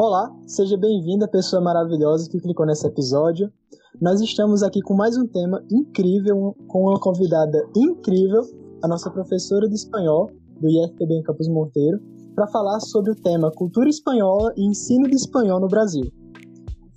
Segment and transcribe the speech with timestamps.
[0.00, 3.52] Olá, seja bem-vinda, pessoa maravilhosa que clicou nesse episódio.
[4.00, 8.42] Nós estamos aqui com mais um tema incrível, com uma convidada incrível,
[8.80, 10.30] a nossa professora de espanhol
[10.60, 11.98] do IFPB em Campos Monteiro,
[12.32, 16.04] para falar sobre o tema cultura espanhola e ensino de espanhol no Brasil.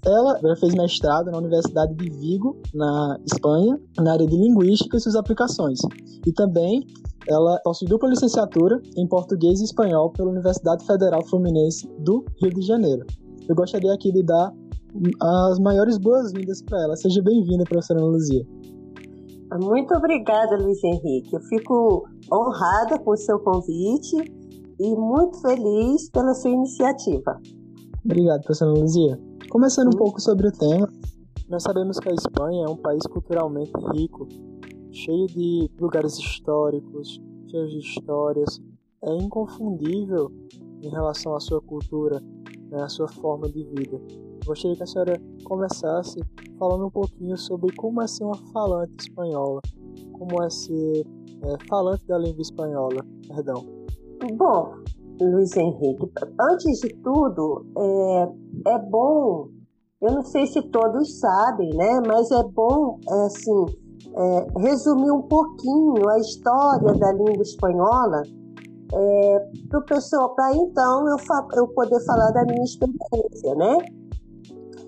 [0.06, 5.16] Ela fez mestrado na Universidade de Vigo, na Espanha, na área de linguística e suas
[5.16, 5.80] aplicações.
[6.24, 6.86] E também
[7.28, 12.62] ela possui dupla licenciatura em português e espanhol pela Universidade Federal Fluminense do Rio de
[12.62, 13.06] Janeiro.
[13.48, 14.54] Eu gostaria aqui de dar
[15.22, 16.96] as maiores boas-vindas para ela.
[16.96, 18.46] Seja bem-vinda, professora Luzia.
[19.62, 21.36] Muito obrigada, Luiz Henrique.
[21.36, 24.16] Eu fico honrada com o seu convite
[24.80, 27.40] e muito feliz pela sua iniciativa.
[28.04, 29.20] Obrigado, professora Luzia.
[29.50, 30.90] Começando um pouco sobre o tema,
[31.50, 34.28] nós sabemos que a Espanha é um país culturalmente rico
[34.92, 38.62] cheio de lugares históricos, cheio de histórias.
[39.04, 40.32] É inconfundível
[40.82, 42.22] em relação à sua cultura,
[42.70, 44.00] né, à sua forma de vida.
[44.46, 46.20] Gostaria que a senhora começasse
[46.58, 49.62] falando um pouquinho sobre como é ser uma falante espanhola,
[50.14, 51.06] como é ser
[51.44, 53.66] é, falante da língua espanhola, perdão.
[54.36, 54.76] Bom,
[55.20, 59.50] Luiz Henrique, antes de tudo, é, é bom,
[60.02, 63.66] eu não sei se todos sabem, né, mas é bom, é, assim,
[64.16, 68.24] é, resumir um pouquinho a história da língua espanhola
[68.94, 71.18] é, para o pessoal, para então eu,
[71.56, 73.78] eu poder falar da minha experiência, né?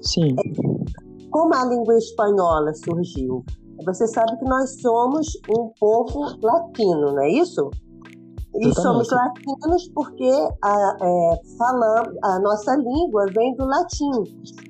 [0.02, 0.36] Sim.
[0.40, 3.44] É, como a língua espanhola surgiu?
[3.86, 7.70] Você sabe que nós somos um povo latino, não é isso?
[8.56, 10.30] E somos latinos porque
[10.64, 14.12] a, é, falamos, a nossa língua vem do latim.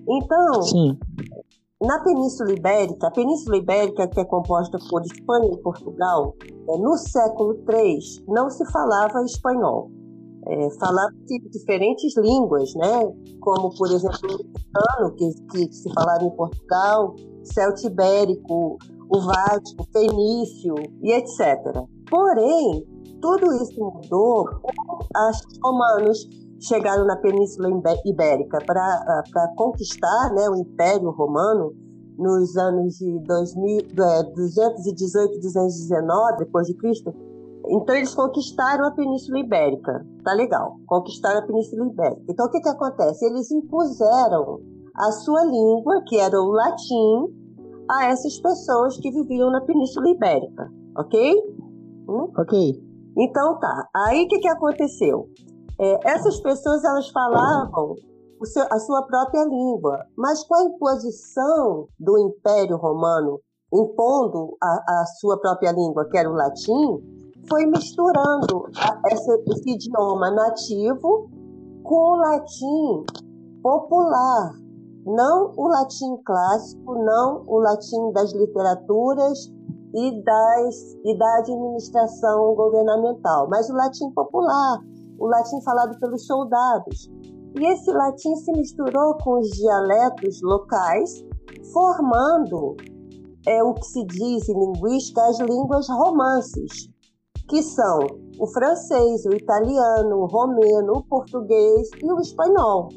[0.07, 0.97] Então, Sim.
[1.85, 6.33] Na Península Ibérica, a Península Ibérica, que é composta por Espanha e Portugal,
[6.69, 9.91] é, no século III não se falava espanhol.
[10.47, 13.01] É, falava-se diferentes línguas, né?
[13.41, 18.77] como, por exemplo, o mexicano, que, que se falava em Portugal, celto-ibérico,
[19.09, 21.83] o vático, fenício e etc.
[22.09, 22.85] Porém,
[23.21, 26.27] tudo isso mudou os romanos
[26.63, 27.69] chegaram na Península
[28.05, 31.73] Ibérica para conquistar né, o Império Romano
[32.17, 37.13] nos anos de 2000, é, 218 219 depois de Cristo.
[37.67, 40.77] Então eles conquistaram a Península Ibérica, tá legal?
[40.85, 42.23] Conquistaram a Península Ibérica.
[42.29, 43.25] Então o que que acontece?
[43.25, 44.59] Eles impuseram
[44.95, 47.33] a sua língua, que era o latim,
[47.89, 51.33] a essas pessoas que viviam na Península Ibérica, ok?
[52.07, 52.31] Hum?
[52.37, 52.83] Ok.
[53.17, 53.89] Então tá.
[53.95, 55.29] Aí o que que aconteceu?
[55.79, 57.95] É, essas pessoas elas falavam
[58.45, 63.39] seu, a sua própria língua, mas com a imposição do Império Romano
[63.73, 66.99] impondo a, a sua própria língua, que era o latim,
[67.49, 71.29] foi misturando a, essa, esse idioma nativo
[71.83, 73.03] com o latim
[73.61, 74.53] popular,
[75.05, 79.51] não o latim clássico, não o latim das literaturas
[79.93, 84.79] e, das, e da administração governamental, mas o latim popular,
[85.19, 87.09] o latim falado pelos soldados.
[87.59, 91.23] E esse latim se misturou com os dialetos locais,
[91.71, 92.75] formando
[93.47, 96.89] é, o que se diz em linguística as línguas romances,
[97.47, 97.99] que são
[98.39, 102.89] o francês, o italiano, o romeno, o português e o espanhol.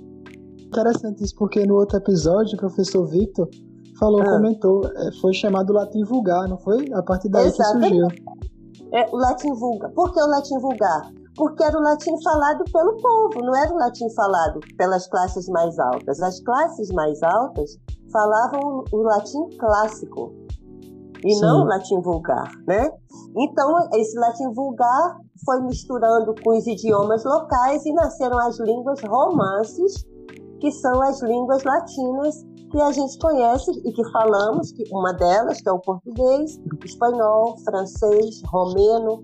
[0.59, 3.48] Interessante isso, porque no outro episódio o professor Victor
[3.98, 4.37] falou, ah.
[4.37, 6.93] comentou, é, foi chamado latim vulgar, não foi?
[6.93, 7.93] A partir daí Exatamente.
[7.93, 8.37] que surgiu.
[8.93, 9.91] É, o latim vulgar.
[9.93, 11.12] Por que o latim vulgar?
[11.36, 15.78] Porque era o latim falado pelo povo, não era o latim falado pelas classes mais
[15.78, 16.20] altas.
[16.20, 17.78] As classes mais altas
[18.10, 20.32] falavam o latim clássico
[21.24, 21.41] e Sim.
[21.42, 22.91] não o latim vulgar, né?
[23.36, 30.06] Então, esse latim vulgar foi misturando com os idiomas locais e nasceram as línguas romances,
[30.60, 35.60] que são as línguas latinas que a gente conhece e que falamos, que uma delas
[35.60, 39.22] que é o português, espanhol, francês, romeno,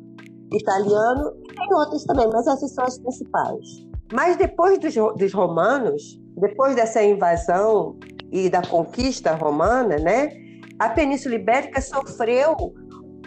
[0.56, 3.86] italiano tem outras também, mas essas são as principais.
[4.12, 7.96] Mas depois dos, dos romanos, depois dessa invasão
[8.30, 10.30] e da conquista romana, né,
[10.78, 12.56] a Península Ibérica sofreu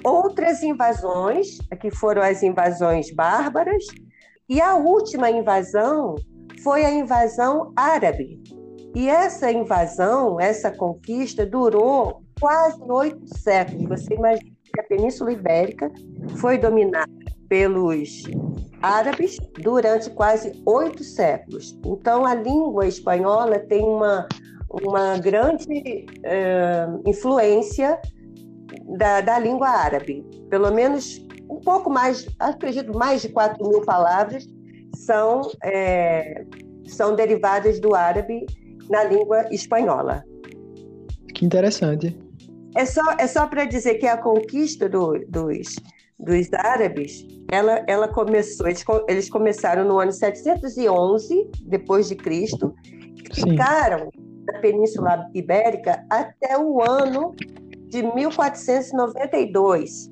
[0.03, 3.83] outras invasões, que foram as invasões bárbaras,
[4.47, 6.15] e a última invasão
[6.63, 8.41] foi a invasão árabe.
[8.95, 13.89] E essa invasão, essa conquista, durou quase oito séculos.
[13.89, 15.91] Você imagina que a Península Ibérica
[16.37, 17.09] foi dominada
[17.47, 18.23] pelos
[18.81, 21.77] árabes durante quase oito séculos.
[21.85, 24.27] Então, a língua espanhola tem uma,
[24.69, 27.99] uma grande eh, influência
[28.97, 30.25] da, da língua árabe.
[30.49, 34.45] Pelo menos um pouco mais, acredito, mais de 4 mil palavras
[34.95, 36.43] são é,
[36.87, 38.45] são derivadas do árabe
[38.89, 40.23] na língua espanhola.
[41.33, 42.24] Que interessante.
[42.75, 45.75] É só, é só para dizer que a conquista do, dos,
[46.19, 52.75] dos árabes, ela, ela começou, eles, eles começaram no ano 711 depois de Cristo,
[53.33, 54.09] ficaram
[54.45, 57.33] na Península Ibérica até o ano
[57.87, 60.11] de 1492,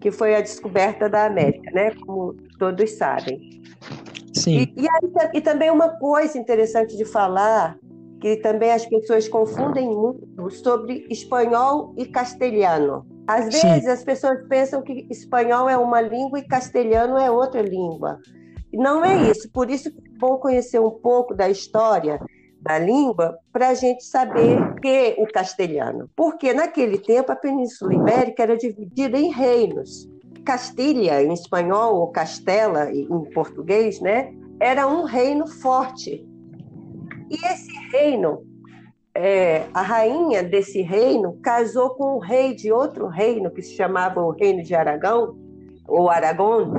[0.00, 1.92] que foi a descoberta da América, né?
[2.06, 3.62] Como todos sabem.
[4.34, 4.68] Sim.
[4.76, 7.78] E, e, aí, e também uma coisa interessante de falar,
[8.24, 13.04] que também as pessoas confundem muito sobre espanhol e castelhano.
[13.26, 13.90] Às vezes Sim.
[13.90, 18.18] as pessoas pensam que espanhol é uma língua e castelhano é outra língua.
[18.72, 19.50] Não é isso.
[19.52, 22.18] Por isso que é bom conhecer um pouco da história
[22.62, 26.08] da língua para a gente saber que o castelhano.
[26.16, 30.08] Porque naquele tempo a Península Ibérica era dividida em reinos.
[30.46, 36.26] Castilha, em espanhol, ou Castela, em português, né, era um reino forte.
[37.34, 38.44] E esse reino,
[39.12, 44.22] é, a rainha desse reino casou com o rei de outro reino, que se chamava
[44.22, 45.36] o Reino de Aragão,
[45.88, 46.72] ou Aragão,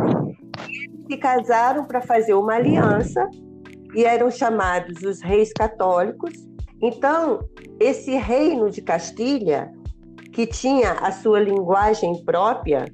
[1.05, 3.29] se casaram para fazer uma aliança
[3.93, 6.31] e eram chamados os reis católicos.
[6.81, 7.41] Então,
[7.77, 9.73] esse reino de Castilha,
[10.31, 12.85] que tinha a sua linguagem própria,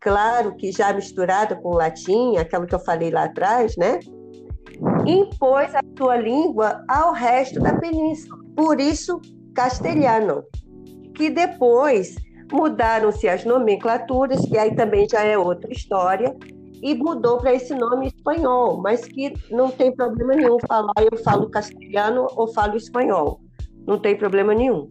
[0.00, 4.00] claro que já misturada com o latim, aquilo que eu falei lá atrás, né?
[5.06, 8.38] Impôs a sua língua ao resto da península.
[8.56, 9.20] Por isso,
[9.54, 10.42] castelhano,
[11.14, 12.16] que depois
[12.52, 16.34] mudaram-se as nomenclaturas, que aí também já é outra história,
[16.82, 21.50] e mudou para esse nome espanhol, mas que não tem problema nenhum falar eu falo
[21.50, 23.40] castelhano ou falo espanhol.
[23.86, 24.86] Não tem problema nenhum.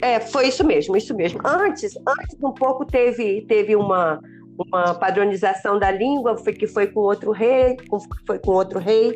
[0.00, 1.40] É, foi isso mesmo, isso mesmo.
[1.44, 4.18] Antes, antes um pouco teve, teve uma,
[4.58, 7.76] uma padronização da língua, foi que foi com outro rei,
[8.26, 9.14] foi com outro rei,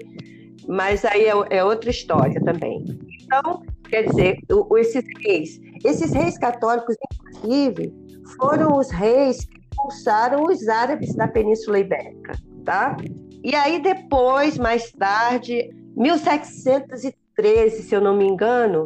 [0.66, 2.84] mas aí é, é outra história também.
[3.22, 7.92] Então, quer dizer, o, esses reis, esses reis católicos, inclusive,
[8.38, 12.32] foram os reis expulsaram os árabes da Península Ibérica,
[12.64, 12.96] tá?
[13.42, 18.84] E aí depois, mais tarde, 1713, se eu não me engano,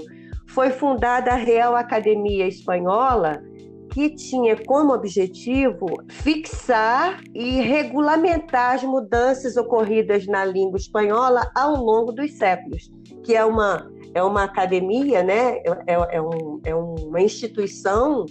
[0.49, 3.41] foi fundada a Real Academia Espanhola,
[3.90, 12.12] que tinha como objetivo fixar e regulamentar as mudanças ocorridas na língua espanhola ao longo
[12.12, 12.90] dos séculos,
[13.25, 15.58] que é uma, é uma academia, né?
[15.87, 18.26] é, é, um, é uma instituição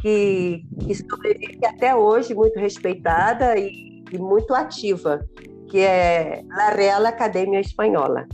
[0.00, 5.24] que, que sobrevive até hoje, muito respeitada e, e muito ativa,
[5.68, 8.26] que é a Real Academia Espanhola.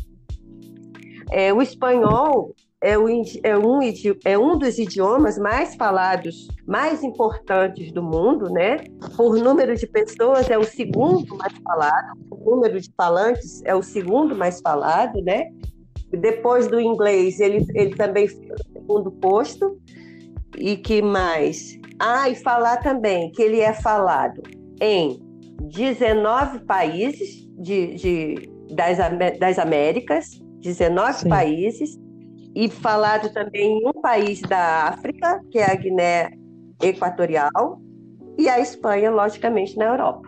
[1.31, 2.55] É, o espanhol
[2.87, 3.09] é, o,
[3.43, 3.81] é, um,
[4.25, 8.77] é um dos idiomas mais falados, mais importantes do mundo, né?
[9.17, 13.83] Por número de pessoas, é o segundo mais falado, o número de falantes é o
[13.83, 15.51] segundo mais falado, né?
[16.13, 19.77] Depois do inglês, ele, ele também fica no segundo posto.
[20.57, 21.77] E que mais?
[21.99, 24.43] Ah, e falar também que ele é falado
[24.81, 25.21] em
[25.61, 28.99] 19 países de, de das,
[29.41, 31.29] das Américas, 19 Sim.
[31.29, 31.99] países,
[32.57, 36.31] e falado também em um país da África, que é a Guiné
[36.83, 37.79] Equatorial,
[38.39, 40.27] e a Espanha, logicamente, na Europa.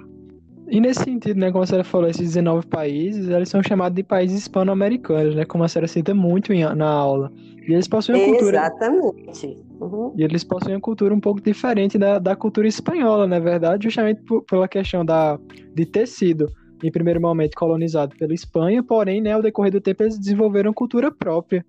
[0.71, 4.02] E nesse sentido, né, como a senhora falou, esses 19 países, eles são chamados de
[4.02, 7.33] países hispano-americanos, né, como a senhora cita muito em, na aula.
[7.67, 8.59] E eles possuem uma cultura...
[8.59, 9.57] Exatamente.
[9.81, 10.12] Uhum.
[10.14, 13.85] E eles possuem uma cultura um pouco diferente da, da cultura espanhola, na é verdade,
[13.85, 15.38] justamente por, pela questão da,
[15.75, 16.47] de ter sido,
[16.85, 21.11] em primeiro momento, colonizado pela Espanha, porém, né, ao decorrer do tempo, eles desenvolveram cultura
[21.11, 21.64] própria.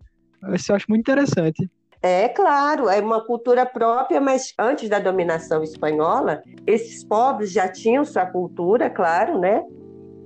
[0.53, 1.69] Isso eu acho muito interessante.
[2.01, 8.05] É claro, é uma cultura própria, mas antes da dominação espanhola, esses povos já tinham
[8.05, 9.63] sua cultura, claro, né?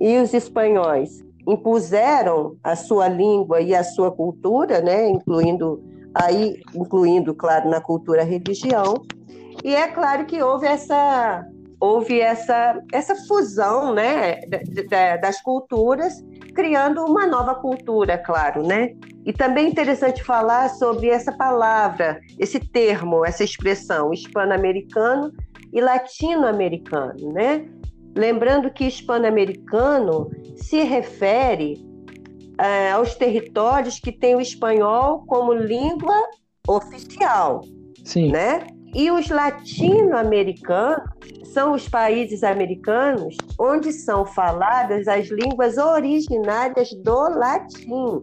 [0.00, 5.08] E os espanhóis impuseram a sua língua e a sua cultura, né?
[5.08, 5.82] Incluindo
[6.14, 9.02] aí, incluindo, claro, na cultura a religião.
[9.64, 11.44] E é claro que houve essa
[11.80, 14.40] houve essa, essa fusão né,
[15.20, 18.94] das culturas, criando uma nova cultura, claro, né?
[19.24, 25.32] E também é interessante falar sobre essa palavra, esse termo, essa expressão, hispano-americano
[25.72, 27.66] e latino-americano, né?
[28.14, 31.82] Lembrando que hispano-americano se refere
[32.58, 36.14] é, aos territórios que têm o espanhol como língua
[36.68, 37.62] oficial,
[38.04, 38.30] Sim.
[38.30, 38.66] né?
[38.94, 41.02] E os latino-americanos
[41.52, 48.22] são os países americanos onde são faladas as línguas originárias do latim,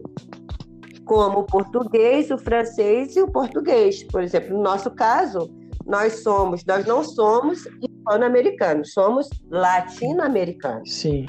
[1.04, 4.02] como o português, o francês e o português.
[4.04, 5.50] Por exemplo, no nosso caso,
[5.86, 10.92] nós somos, nós não somos hispano-americanos, somos latino-americanos.
[10.92, 11.26] Sim.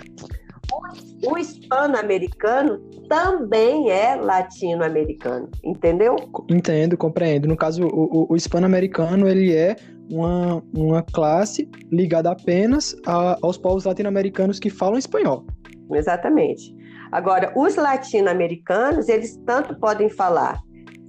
[0.71, 0.77] O
[1.25, 6.15] o hispano-americano também é latino-americano, entendeu?
[6.49, 7.47] Entendo, compreendo.
[7.47, 9.75] No caso, o, o hispano-americano, ele é
[10.11, 15.45] uma, uma classe ligada apenas a, aos povos latino-americanos que falam espanhol.
[15.91, 16.75] Exatamente.
[17.13, 20.59] Agora, os latino-americanos, eles tanto podem falar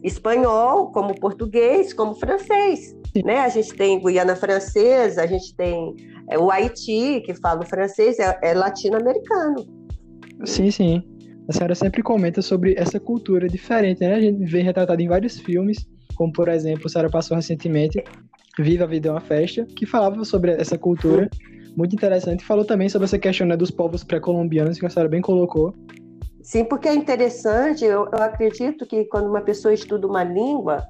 [0.02, 2.94] espanhol, como português, como francês.
[3.24, 3.38] Né?
[3.38, 5.96] A gente tem Guiana Francesa, a gente tem
[6.28, 9.64] é, o Haiti, que fala o francês, é, é latino-americano.
[10.44, 11.02] Sim, sim.
[11.48, 14.14] A senhora sempre comenta sobre essa cultura diferente, né?
[14.14, 18.04] A gente vê retratado em vários filmes, como por exemplo, a senhora passou recentemente
[18.58, 21.30] Viva a Vida é uma Festa, que falava sobre essa cultura,
[21.76, 22.44] muito interessante.
[22.44, 25.74] Falou também sobre essa questão né, dos povos pré-colombianos, que a senhora bem colocou.
[26.42, 30.86] Sim, porque é interessante, eu, eu acredito que quando uma pessoa estuda uma língua,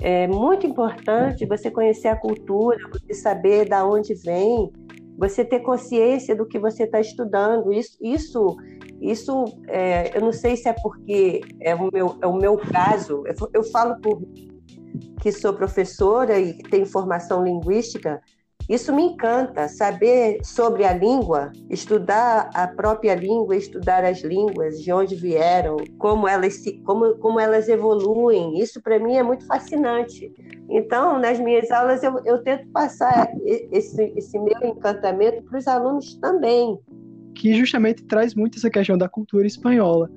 [0.00, 4.70] é muito importante você conhecer a cultura, você saber da onde vem,
[5.16, 7.72] você ter consciência do que você está estudando.
[7.72, 8.56] Isso, isso,
[9.00, 13.24] isso é, eu não sei se é porque é o meu, é o meu caso.
[13.26, 14.22] Eu, eu falo por
[15.20, 18.22] que sou professora e tenho formação linguística.
[18.70, 24.92] Isso me encanta, saber sobre a língua, estudar a própria língua, estudar as línguas, de
[24.92, 28.60] onde vieram, como elas, se, como, como elas evoluem.
[28.60, 30.32] Isso para mim é muito fascinante.
[30.68, 36.14] Então, nas minhas aulas, eu, eu tento passar esse, esse meu encantamento para os alunos
[36.20, 36.78] também.
[37.34, 40.08] Que justamente traz muito essa questão da cultura espanhola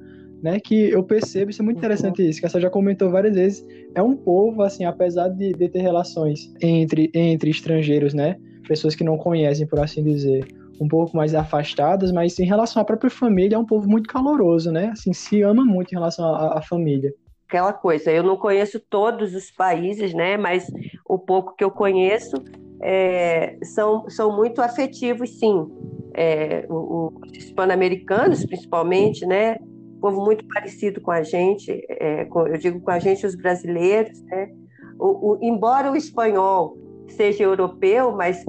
[0.44, 0.60] né?
[0.60, 2.30] Que eu percebo, isso é muito interessante uhum.
[2.30, 5.80] isso, que a já comentou várias vezes, é um povo, assim, apesar de, de ter
[5.80, 8.36] relações entre, entre estrangeiros, né?
[8.68, 10.46] Pessoas que não conhecem, por assim dizer,
[10.80, 14.70] um pouco mais afastadas, mas em relação à própria família, é um povo muito caloroso,
[14.70, 14.90] né?
[14.92, 17.14] Assim, se ama muito em relação à, à família.
[17.48, 20.36] Aquela coisa, eu não conheço todos os países, né?
[20.36, 20.68] Mas
[21.08, 22.36] o pouco que eu conheço
[22.82, 25.68] é, são, são muito afetivos, sim.
[26.16, 29.58] É, os hispano-americanos, principalmente, né?
[30.04, 34.22] Povo muito parecido com a gente, é, com, eu digo com a gente, os brasileiros,
[34.24, 34.52] né?
[35.00, 38.44] O, o, embora o espanhol seja europeu, mas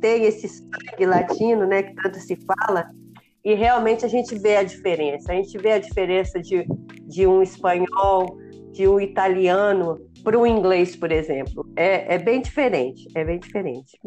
[0.00, 2.90] tem esse sangue latino, né, que tanto se fala,
[3.44, 5.32] e realmente a gente vê a diferença.
[5.32, 6.66] A gente vê a diferença de,
[7.02, 8.38] de um espanhol,
[8.72, 11.66] de um italiano, para o inglês, por exemplo.
[11.76, 14.00] É, é bem diferente, é bem diferente.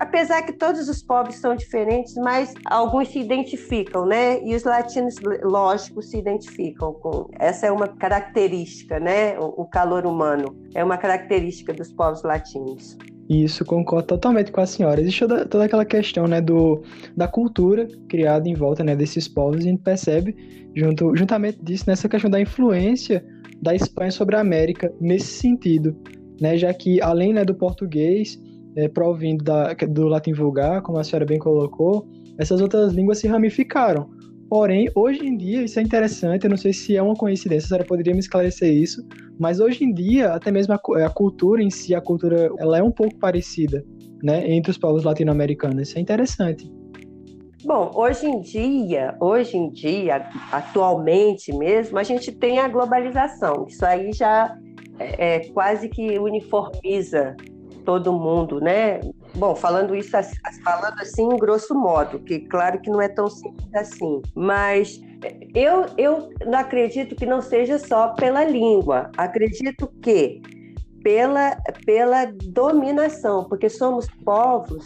[0.00, 4.42] Apesar que todos os povos são diferentes, mas alguns se identificam, né?
[4.42, 7.28] E os latinos, lógico, se identificam com.
[7.38, 9.38] Essa é uma característica, né?
[9.38, 12.98] O calor humano é uma característica dos povos latinos.
[13.28, 15.00] Isso, concordo totalmente com a senhora.
[15.00, 16.82] Existe toda, toda aquela questão né, do,
[17.16, 20.36] da cultura criada em volta né, desses povos, e a gente percebe,
[20.76, 23.24] junto, juntamente disso, nessa questão da influência
[23.60, 25.96] da Espanha sobre a América nesse sentido,
[26.40, 26.56] né?
[26.56, 28.38] Já que além né, do português
[28.76, 32.06] é, provindo da, do latim vulgar, como a senhora bem colocou,
[32.38, 34.08] essas outras línguas se ramificaram.
[34.48, 37.68] Porém, hoje em dia, isso é interessante, eu não sei se é uma coincidência, a
[37.68, 39.04] senhora poderia me esclarecer isso,
[39.40, 42.82] mas hoje em dia, até mesmo a, a cultura em si, a cultura, ela é
[42.82, 43.84] um pouco parecida,
[44.22, 45.88] né, entre os povos latino-americanos.
[45.88, 46.70] Isso é interessante.
[47.66, 53.66] Bom, hoje em dia, hoje em dia, atualmente mesmo, a gente tem a globalização.
[53.68, 54.56] Isso aí já
[55.00, 57.34] é, é quase que uniformiza
[57.84, 59.00] todo mundo, né?
[59.34, 60.12] Bom, falando isso,
[60.62, 65.02] falando assim, grosso modo, que claro que não é tão simples assim, mas
[65.52, 70.40] eu, eu não acredito que não seja só pela língua, acredito que
[71.02, 74.84] pela, pela dominação, porque somos povos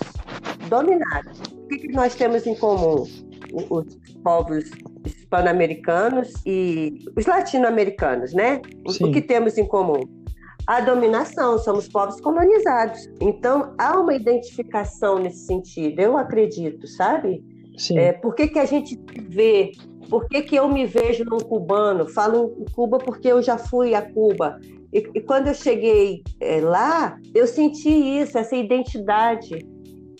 [0.67, 3.07] dominados que, que nós temos em comum?
[3.71, 4.71] Os povos
[5.05, 8.61] hispano-americanos e os latino-americanos, né?
[8.89, 9.05] Sim.
[9.05, 10.03] O que temos em comum?
[10.67, 13.09] A dominação, somos povos colonizados.
[13.21, 17.43] Então, há uma identificação nesse sentido, eu acredito, sabe?
[17.77, 17.99] Sim.
[17.99, 19.73] É, por que, que a gente vê,
[20.09, 22.07] por que, que eu me vejo num cubano?
[22.09, 24.61] Falo em Cuba porque eu já fui a Cuba.
[24.93, 29.67] E, e quando eu cheguei é, lá, eu senti isso, essa identidade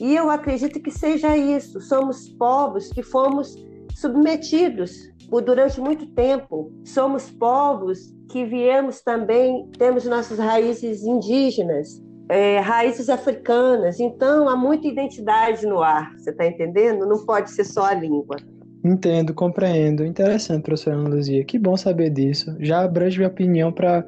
[0.01, 1.81] e eu acredito que seja isso.
[1.81, 3.55] Somos povos que fomos
[3.95, 6.73] submetidos por durante muito tempo.
[6.85, 14.01] Somos povos que viemos também, temos nossas raízes indígenas, é, raízes africanas.
[14.01, 16.17] Então há muita identidade no ar.
[16.17, 17.07] Você está entendendo?
[17.07, 18.37] Não pode ser só a língua.
[18.83, 20.05] Entendo, compreendo.
[20.05, 21.45] Interessante, professora Ana Luzia.
[21.45, 22.57] Que bom saber disso.
[22.59, 24.07] Já abrange minha opinião para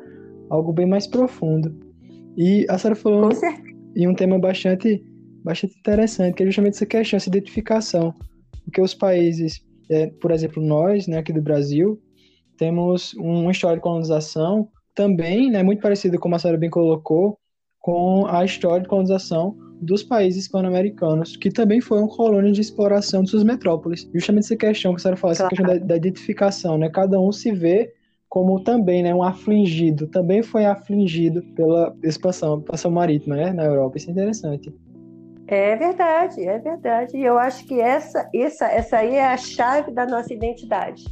[0.48, 1.74] algo bem mais profundo.
[2.34, 3.28] E a senhora falou
[3.94, 5.04] em um tema bastante
[5.44, 8.14] bastante interessante, que é justamente essa questão, essa identificação.
[8.64, 12.00] Porque os países, é, por exemplo, nós, né, aqui do Brasil,
[12.56, 17.38] temos uma história de colonização também, né, muito parecida, como a senhora bem colocou,
[17.80, 23.30] com a história de colonização dos países hispano-americanos, que também foram colônias de exploração de
[23.30, 24.08] suas metrópoles.
[24.14, 26.88] Justamente essa questão que a senhora falou, essa questão da, da identificação, né?
[26.88, 27.92] Cada um se vê
[28.32, 33.98] como também né, um afligido, também foi afligido pela expansão, expansão marítima né, na Europa.
[33.98, 34.74] Isso é interessante.
[35.54, 37.14] É verdade, é verdade.
[37.14, 41.04] E eu acho que essa, essa, essa aí é a chave da nossa identidade.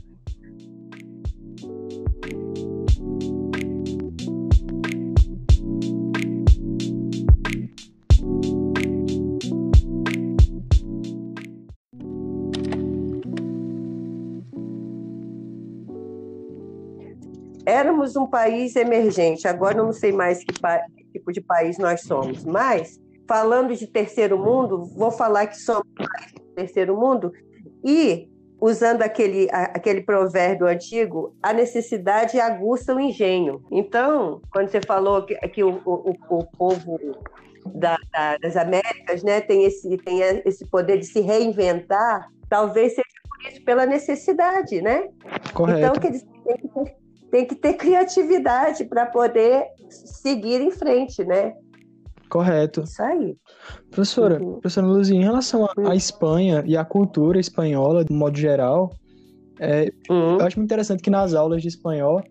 [17.66, 22.44] éramos um país emergente, agora não sei mais que, que tipo de país nós somos,
[22.44, 22.98] mas
[23.30, 25.86] falando de terceiro mundo, vou falar que somos
[26.56, 27.30] terceiro mundo
[27.84, 28.28] e
[28.60, 33.62] usando aquele, aquele provérbio antigo, a necessidade aguça o engenho.
[33.70, 36.98] Então, quando você falou que, que o, o, o povo
[37.72, 43.06] da, da, das Américas né, tem, esse, tem esse poder de se reinventar, talvez seja
[43.28, 45.08] por isso, pela necessidade, né?
[45.54, 45.78] Correto.
[45.78, 51.24] Então, que eles têm que ter tem que ter criatividade para poder seguir em frente,
[51.24, 51.54] né?
[52.30, 52.82] Correto.
[52.82, 53.36] Isso aí.
[53.90, 54.52] Professora, uhum.
[54.52, 55.92] professora Luzia, em relação à uhum.
[55.92, 58.92] Espanha e à cultura espanhola, de modo geral,
[59.58, 60.38] é, uhum.
[60.38, 62.22] eu acho muito interessante que nas aulas de espanhol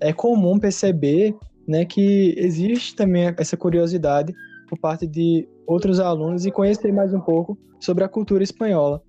[0.00, 1.34] é comum perceber
[1.66, 4.32] né, que existe também essa curiosidade
[4.68, 9.02] por parte de outros alunos e conhecer mais um pouco sobre a cultura espanhola.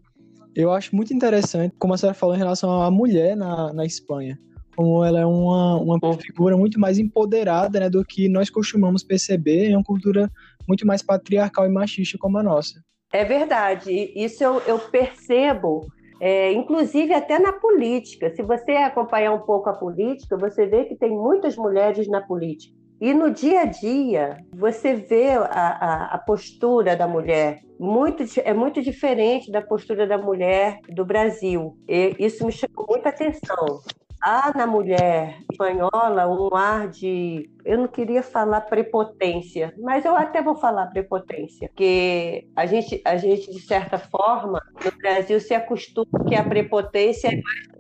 [0.56, 4.38] Eu acho muito interessante, como a senhora falou, em relação à mulher na, na Espanha
[4.80, 9.66] como ela é uma, uma figura muito mais empoderada né, do que nós costumamos perceber
[9.66, 10.32] em uma cultura
[10.66, 12.82] muito mais patriarcal e machista como a nossa.
[13.12, 15.86] É verdade, isso eu, eu percebo,
[16.22, 18.34] é, inclusive até na política.
[18.34, 22.74] Se você acompanhar um pouco a política, você vê que tem muitas mulheres na política.
[23.02, 28.54] E no dia a dia, você vê a, a, a, postura da mulher muito, é
[28.54, 31.78] muito diferente da postura da mulher do Brasil.
[31.86, 33.82] E isso me chamou muita atenção
[34.22, 37.50] há na mulher espanhola um ar de.
[37.66, 43.18] Eu não queria falar prepotência, mas eu até vou falar prepotência, porque a gente, a
[43.18, 47.30] gente de certa forma, no Brasil se acostuma que a prepotência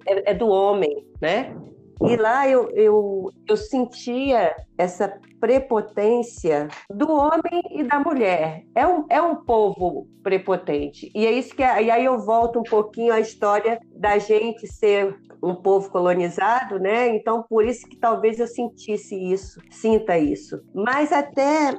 [0.06, 1.56] é, é do homem, né?
[2.02, 8.63] E lá eu, eu, eu sentia essa prepotência do homem e da mulher.
[8.73, 11.12] É um, é um povo prepotente.
[11.13, 11.62] E é isso que.
[11.62, 17.15] E aí eu volto um pouquinho à história da gente ser um povo colonizado, né?
[17.15, 20.62] Então, por isso que talvez eu sentisse isso, sinta isso.
[20.73, 21.78] Mas até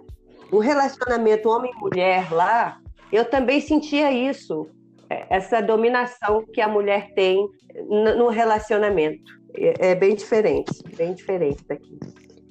[0.51, 2.81] o relacionamento homem-mulher lá,
[3.13, 4.69] eu também sentia isso,
[5.09, 7.47] essa dominação que a mulher tem
[7.89, 9.39] no relacionamento.
[9.55, 11.99] É, é bem diferente, bem diferente daqui.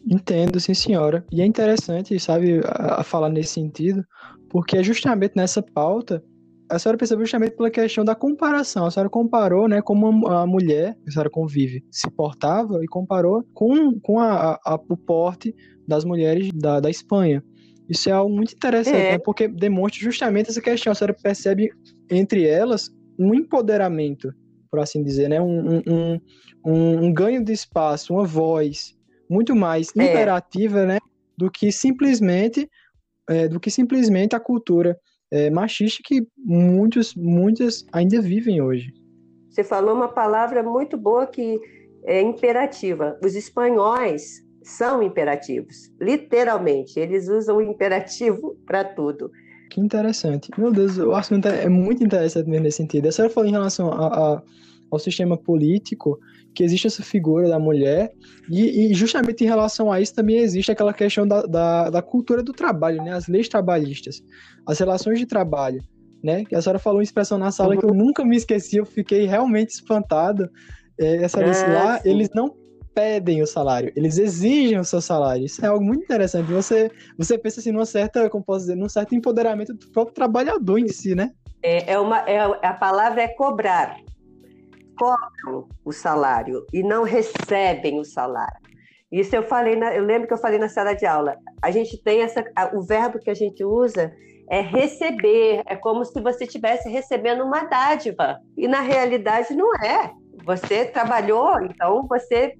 [0.05, 1.25] Entendo, sim, senhora.
[1.31, 4.03] E é interessante, sabe, a falar nesse sentido,
[4.49, 6.23] porque é justamente nessa pauta
[6.69, 8.85] a senhora percebeu justamente pela questão da comparação.
[8.85, 13.99] A senhora comparou, né, como a mulher, a senhora convive, se portava e comparou com,
[13.99, 15.55] com a, a, o porte
[15.87, 17.43] das mulheres da, da Espanha.
[17.89, 19.11] Isso é algo muito interessante, é.
[19.13, 20.91] né, porque demonstra justamente essa questão.
[20.91, 21.71] A senhora percebe
[22.09, 24.31] entre elas um empoderamento,
[24.69, 26.19] por assim dizer, né, um, um,
[26.65, 28.95] um, um ganho de espaço, uma voz
[29.27, 30.03] muito mais é.
[30.03, 30.99] imperativa, né,
[31.35, 32.69] do que simplesmente
[33.29, 34.99] é, do que simplesmente a cultura
[35.31, 38.93] é, machista que muitos, muitas ainda vivem hoje.
[39.49, 41.59] Você falou uma palavra muito boa que
[42.05, 43.17] é imperativa.
[43.23, 46.99] Os espanhóis são imperativos, literalmente.
[46.99, 49.31] Eles usam o imperativo para tudo.
[49.69, 50.49] Que interessante.
[50.57, 53.07] Meu Deus, o assunto é muito interessante mesmo nesse sentido.
[53.07, 54.43] A senhora falou em relação a, a,
[54.91, 56.19] ao sistema político,
[56.53, 58.11] que existe essa figura da mulher,
[58.49, 62.41] e, e, justamente em relação a isso também existe aquela questão da, da, da, cultura
[62.41, 63.13] do trabalho, né?
[63.13, 64.21] as leis trabalhistas,
[64.65, 65.81] as relações de trabalho.
[66.21, 66.43] Né?
[66.43, 67.79] Que a senhora falou uma expressão na sala uhum.
[67.79, 70.49] que eu nunca me esqueci, eu fiquei realmente espantado.
[70.99, 72.09] É, essa vez é, lá, sim.
[72.09, 72.53] eles não
[72.93, 75.45] pedem o salário, eles exigem o seu salário.
[75.45, 76.51] Isso é algo muito interessante.
[76.51, 80.77] Você, você pensa assim, numa certa, como posso dizer, num certo empoderamento do próprio trabalhador
[80.77, 81.31] em si, né?
[81.63, 83.95] É, é uma, é, a palavra é cobrar
[84.99, 88.59] cobram o salário e não recebem o salário.
[89.11, 91.37] Isso eu falei, na, eu lembro que eu falei na sala de aula.
[91.63, 94.13] A gente tem essa, o verbo que a gente usa
[94.49, 98.39] é receber, é como se você estivesse recebendo uma dádiva.
[98.57, 100.11] E na realidade não é.
[100.45, 102.53] Você trabalhou, então você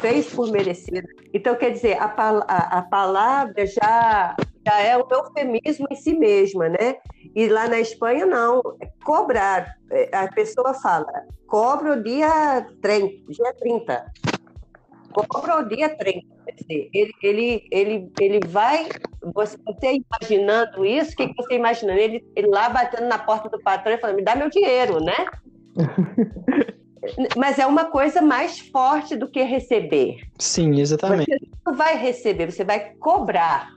[0.00, 1.06] fez por merecido.
[1.32, 4.36] Então, quer dizer, a, a, a palavra já,
[4.66, 6.96] já é um eufemismo em si mesma, né?
[7.36, 8.60] E lá na Espanha, não.
[8.80, 9.76] É cobrar.
[9.92, 11.06] É, a pessoa fala,
[11.46, 13.32] cobra o dia 30.
[13.32, 14.12] Dia 30.
[15.12, 16.26] cobra o dia 30.
[16.68, 18.88] Ele, ele, ele, ele vai.
[19.34, 19.56] Você,
[20.20, 22.00] imaginando isso, o que, que você imaginando?
[22.00, 25.26] Ele, ele lá batendo na porta do patrão e falando: me dá meu dinheiro, né?
[27.36, 30.16] Mas é uma coisa mais forte do que receber.
[30.40, 31.30] Sim, exatamente.
[31.30, 33.75] Você não vai receber, você vai cobrar.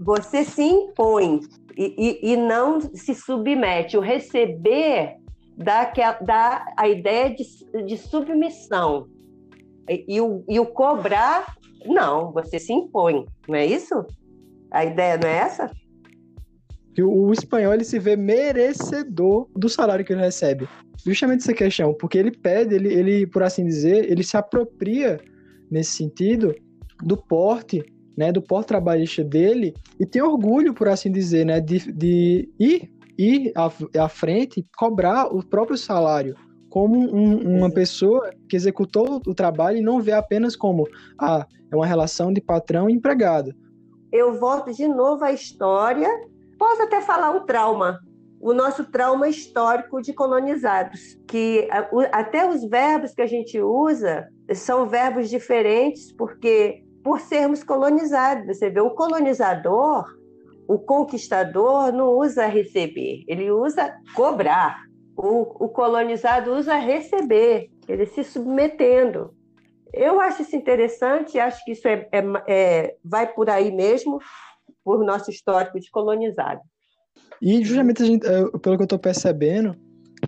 [0.00, 1.40] Você se impõe
[1.76, 3.96] e, e, e não se submete.
[3.96, 5.16] O receber
[5.56, 7.44] dá, dá a ideia de,
[7.86, 9.08] de submissão.
[9.88, 14.04] E, e, o, e o cobrar, não, você se impõe, não é isso?
[14.70, 15.70] A ideia não é essa?
[16.94, 20.68] Que o, espanhol ele se vê merecedor do salário que ele recebe.
[21.04, 25.18] Justamente essa questão, porque ele pede, ele, ele, por assim dizer, ele se apropria
[25.70, 26.54] nesse sentido
[27.02, 27.82] do porte,
[28.16, 32.90] né, do porte trabalhista dele e tem orgulho, por assim dizer, né, de, de ir,
[33.18, 33.70] ir à,
[34.04, 36.34] à frente, cobrar o próprio salário.
[36.68, 41.76] Como um, uma pessoa que executou o trabalho e não vê apenas como ah, é
[41.76, 43.52] uma relação de patrão e empregado.
[44.10, 46.08] Eu volto de novo à história,
[46.58, 47.98] posso até falar o trauma,
[48.42, 51.68] o nosso trauma histórico de colonizados, que
[52.10, 58.70] até os verbos que a gente usa são verbos diferentes, porque por sermos colonizados, você
[58.70, 60.04] vê, o colonizador,
[60.68, 64.84] o conquistador não usa receber, ele usa cobrar
[65.16, 69.34] o, o colonizado usa receber, ele se submetendo.
[69.92, 74.18] Eu acho isso interessante, acho que isso é, é, é, vai por aí mesmo,
[74.82, 76.60] por nosso histórico de colonizado.
[77.40, 78.26] E justamente, gente,
[78.60, 79.76] pelo que eu estou percebendo,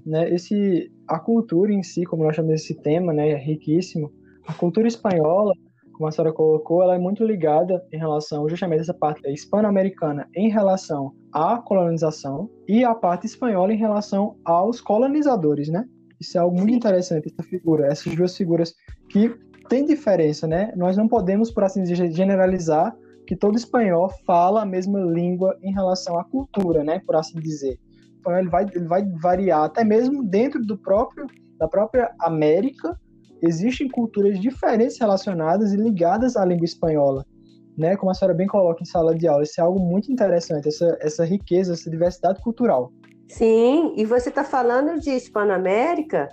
[0.05, 4.13] né, esse, a cultura em si, como nós chamamos esse tema, né, é riquíssimo.
[4.47, 5.55] A cultura espanhola
[5.95, 10.29] como a senhora colocou, ela é muito ligada em relação justamente a essa parte hispano-americana
[10.35, 15.85] em relação à colonização e a parte espanhola em relação aos colonizadores, né?
[16.21, 18.75] Isso é algo muito interessante, essa figura, essas duas figuras
[19.09, 19.35] que
[19.69, 20.73] têm diferença, né?
[20.77, 22.95] Nós não podemos, por assim dizer, generalizar
[23.27, 27.01] que todo espanhol fala a mesma língua em relação à cultura, né?
[27.07, 27.79] Por assim dizer.
[28.19, 31.27] Então ele vai, ele vai variar até mesmo dentro do próprio
[31.59, 32.99] da própria América
[33.45, 37.25] existem culturas diferentes relacionadas e ligadas à língua espanhola,
[37.77, 37.97] né?
[37.97, 40.97] Como a senhora bem coloca em sala de aula, isso é algo muito interessante, essa,
[41.01, 42.93] essa riqueza, essa diversidade cultural.
[43.29, 46.29] Sim, e você está falando de Hispanoamérica,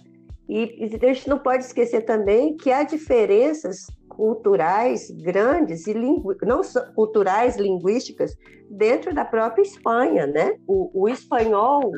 [0.48, 6.36] e, a gente não pode esquecer também que há diferenças culturais grandes e lingu...
[6.44, 8.36] não só culturais linguísticas
[8.70, 10.56] dentro da própria Espanha, né?
[10.68, 11.92] O, o espanhol,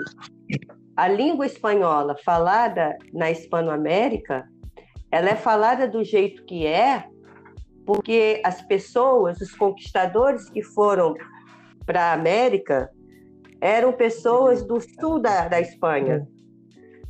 [0.96, 4.48] a língua espanhola falada na Hispanoamérica
[5.14, 7.06] ela é falada do jeito que é,
[7.86, 11.14] porque as pessoas, os conquistadores que foram
[11.86, 12.90] para a América,
[13.62, 16.28] eram pessoas do sul da, da Espanha,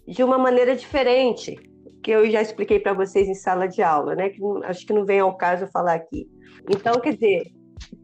[0.05, 1.55] de uma maneira diferente,
[2.03, 4.31] que eu já expliquei para vocês em sala de aula, né?
[4.31, 6.27] Que acho que não vem ao caso falar aqui.
[6.69, 7.53] Então, quer dizer,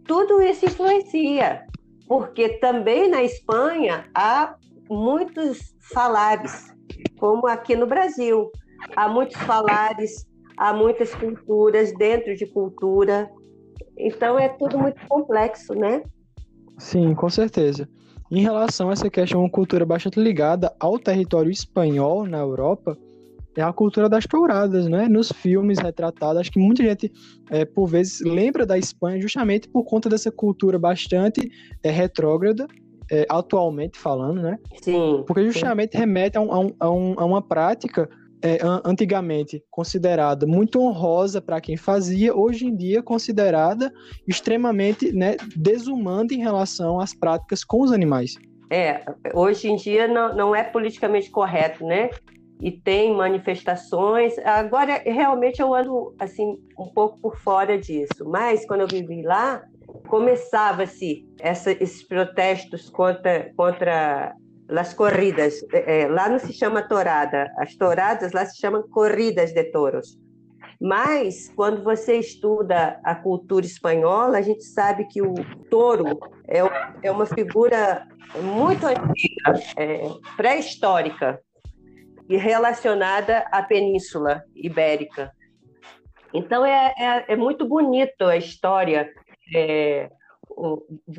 [0.05, 1.65] tudo isso influencia,
[2.07, 4.55] porque também na Espanha há
[4.89, 6.73] muitos falares,
[7.19, 8.49] como aqui no Brasil
[8.95, 13.29] há muitos falares, há muitas culturas dentro de cultura.
[13.97, 16.03] Então é tudo muito complexo, né?
[16.77, 17.87] Sim, com certeza.
[18.31, 22.97] Em relação a essa questão, uma cultura bastante ligada ao território espanhol na Europa,
[23.57, 25.07] é a cultura das touradas, né?
[25.09, 27.11] Nos filmes retratados, acho que muita gente,
[27.49, 31.51] é, por vezes, lembra da Espanha justamente por conta dessa cultura bastante
[31.83, 32.67] é, retrógrada,
[33.11, 34.59] é, atualmente falando, né?
[34.81, 35.23] Sim.
[35.25, 35.97] Porque justamente sim.
[35.97, 38.07] remete a, um, a, um, a uma prática
[38.41, 43.91] é, antigamente considerada muito honrosa para quem fazia, hoje em dia considerada
[44.27, 48.35] extremamente né, desumana em relação às práticas com os animais.
[48.69, 52.09] É, hoje em dia não, não é politicamente correto, né?
[52.61, 54.37] E tem manifestações.
[54.39, 59.63] Agora, realmente eu ando assim um pouco por fora disso, mas quando eu vivi lá,
[60.07, 64.35] começava-se esses protestos contra, contra
[64.69, 65.65] las corridas.
[65.73, 70.17] É, lá não se chama torada, as toradas lá se chamam corridas de touros.
[70.79, 75.33] Mas, quando você estuda a cultura espanhola, a gente sabe que o
[75.69, 76.59] touro é,
[77.03, 78.07] é uma figura
[78.41, 81.41] muito antiga, é, pré-histórica,
[82.29, 85.31] e relacionada à Península Ibérica.
[86.31, 89.11] Então, é, é, é muito bonito a história,
[89.53, 90.09] é,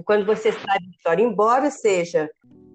[0.05, 2.31] quando você sabe a história, embora seja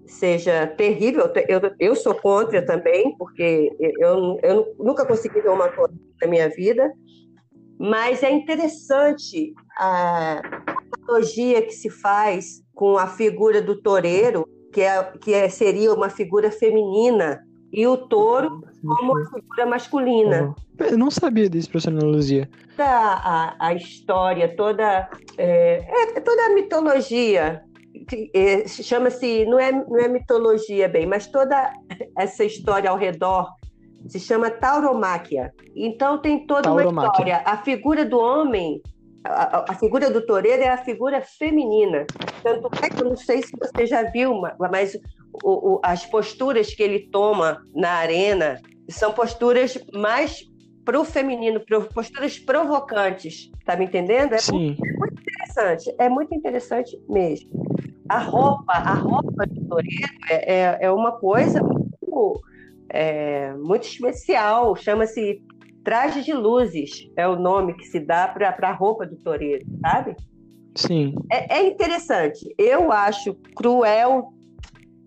[0.06, 1.30] seja terrível.
[1.48, 6.48] Eu, eu sou contra também, porque eu, eu nunca consegui ver uma coisa na minha
[6.48, 6.92] vida,
[7.78, 10.40] mas é interessante a
[10.98, 16.08] analogia que se faz com a figura do toureiro, que, é, que é, seria uma
[16.08, 17.42] figura feminina,
[17.72, 20.54] e o touro como uma figura masculina.
[20.78, 22.48] Eu não sabia disso, professora Ana Luzia.
[22.76, 25.84] Toda a, a história, toda, é,
[26.16, 27.65] é, toda a mitologia, é,
[28.66, 31.72] chama-se, não é, não é mitologia bem, mas toda
[32.16, 33.48] essa história ao redor
[34.08, 35.52] se chama tauromáquia.
[35.74, 37.42] Então tem toda uma história.
[37.44, 38.80] A figura do homem,
[39.24, 42.06] a, a, figura do toureiro é a figura feminina.
[42.42, 44.96] Tanto é que eu não sei se você já viu, mas
[45.42, 50.44] o, o, as posturas que ele toma na arena são posturas mais
[50.84, 51.60] pro feminino,
[51.92, 53.50] posturas provocantes.
[53.64, 54.34] Tá me entendendo?
[54.34, 54.76] É Sim.
[54.78, 55.94] Muito, é muito interessante.
[55.98, 57.65] É muito interessante mesmo.
[58.08, 62.40] A roupa, a roupa do toureiro é, é, é uma coisa muito
[62.88, 65.42] é, muito especial, chama-se
[65.84, 70.16] traje de luzes, é o nome que se dá para a roupa do toureiro, sabe?
[70.74, 71.14] Sim.
[71.30, 72.44] É, é, interessante.
[72.58, 74.32] Eu acho cruel,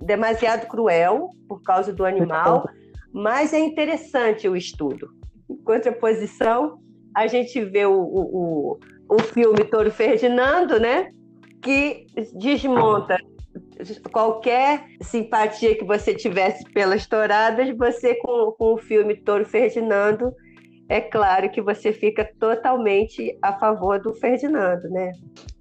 [0.02, 2.66] demasiado cruel, por causa do animal,
[3.12, 5.10] mas é interessante o estudo.
[5.50, 6.80] Em contraposição,
[7.16, 8.78] a gente vê o, o,
[9.10, 11.12] o, o filme Touro Ferdinando, né?
[11.62, 13.17] Que desmonta
[14.12, 20.34] qualquer simpatia que você tivesse pelas touradas, você com, com o filme Toro Ferdinando,
[20.89, 25.12] é claro que você fica totalmente a favor do Ferdinando, né?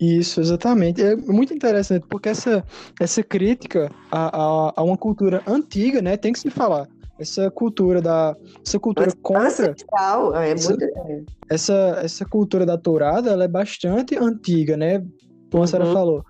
[0.00, 1.02] Isso, exatamente.
[1.02, 2.64] É muito interessante, porque essa,
[2.98, 8.00] essa crítica a, a, a uma cultura antiga, né, tem que se falar essa cultura
[8.00, 9.74] da essa cultura contra
[10.36, 10.86] é essa, muito...
[11.50, 15.04] essa, essa cultura da tourada ela é bastante antiga né
[15.50, 15.94] como a senhora uhum.
[15.94, 16.24] falou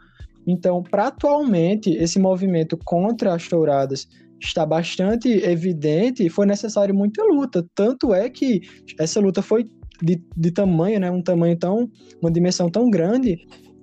[0.50, 4.08] então, para atualmente, esse movimento contra as touradas
[4.40, 7.66] está bastante evidente e foi necessário muita luta.
[7.74, 8.62] Tanto é que
[8.98, 9.68] essa luta foi
[10.02, 11.90] de, de tamanho, né, um tamanho tão,
[12.22, 13.36] uma dimensão tão grande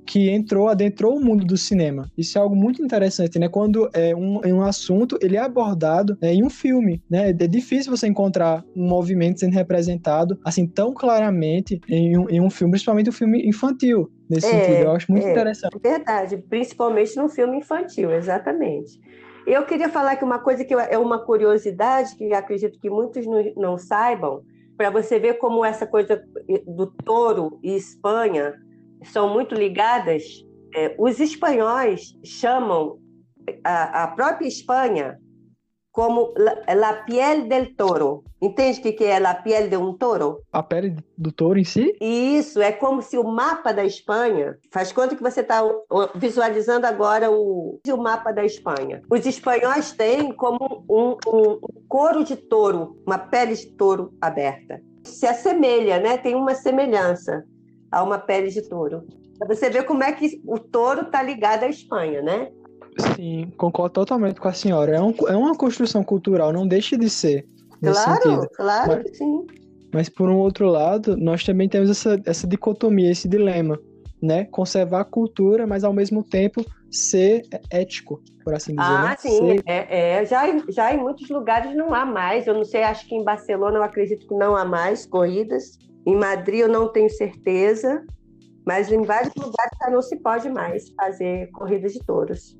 [0.05, 2.09] que entrou, adentrou o mundo do cinema.
[2.17, 3.49] Isso é algo muito interessante, né?
[3.49, 7.29] Quando é um, um assunto ele é abordado né, em um filme, né?
[7.29, 12.49] É difícil você encontrar um movimento sendo representado assim tão claramente em um, em um
[12.49, 14.83] filme, principalmente um filme infantil nesse é, sentido.
[14.83, 15.77] Eu acho muito é, interessante.
[15.81, 18.99] Verdade, principalmente no filme infantil, exatamente.
[19.45, 23.43] Eu queria falar que uma coisa que é uma curiosidade que acredito que muitos não,
[23.55, 24.41] não saibam,
[24.75, 26.23] para você ver como essa coisa
[26.67, 28.53] do touro e Espanha
[29.11, 30.23] são muito ligadas.
[30.75, 32.99] É, os espanhóis chamam
[33.63, 35.17] a, a, própria Espanha
[35.91, 38.23] como la, la piel del toro.
[38.41, 40.41] Entende o que, é a piel de um touro?
[40.51, 41.95] A pele do touro em si?
[42.01, 44.57] Isso, é como se o mapa da Espanha.
[44.71, 45.61] Faz conta que você está
[46.15, 49.01] visualizando agora o, o mapa da Espanha.
[49.09, 54.81] Os espanhóis têm como um, um, um couro de touro, uma pele de touro aberta.
[55.05, 56.17] Se assemelha, né?
[56.17, 57.45] Tem uma semelhança
[57.95, 59.07] a uma pele de touro.
[59.39, 62.51] Para você ver como é que o touro está ligado à Espanha, né?
[63.15, 64.97] Sim, concordo totalmente com a senhora.
[64.97, 67.47] É, um, é uma construção cultural, não deixa de ser.
[67.81, 68.49] Claro, sentido.
[68.53, 69.47] claro mas, que sim.
[69.93, 73.79] Mas por um outro lado, nós também temos essa, essa dicotomia, esse dilema,
[74.21, 74.43] né?
[74.45, 78.91] Conservar a cultura, mas ao mesmo tempo ser ético, por assim dizer.
[78.91, 79.15] Ah, né?
[79.17, 79.37] sim.
[79.37, 79.63] Ser...
[79.65, 82.45] É, é, já, já em muitos lugares não há mais.
[82.45, 85.77] Eu não sei, acho que em Barcelona eu acredito que não há mais corridas.
[86.05, 88.05] Em Madrid eu não tenho certeza,
[88.65, 92.57] mas em vários lugares já não se pode mais fazer corridas de touros.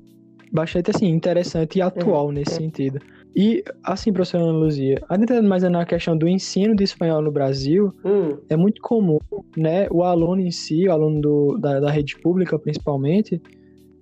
[0.52, 2.56] Bastante assim, interessante e atual é, nesse é.
[2.56, 3.00] sentido.
[3.34, 7.92] E, assim, professora Ana Luzia, adentrando mais na questão do ensino de espanhol no Brasil,
[8.02, 8.38] hum.
[8.48, 9.18] é muito comum,
[9.56, 13.40] né, o aluno em si, o aluno do, da, da rede pública principalmente,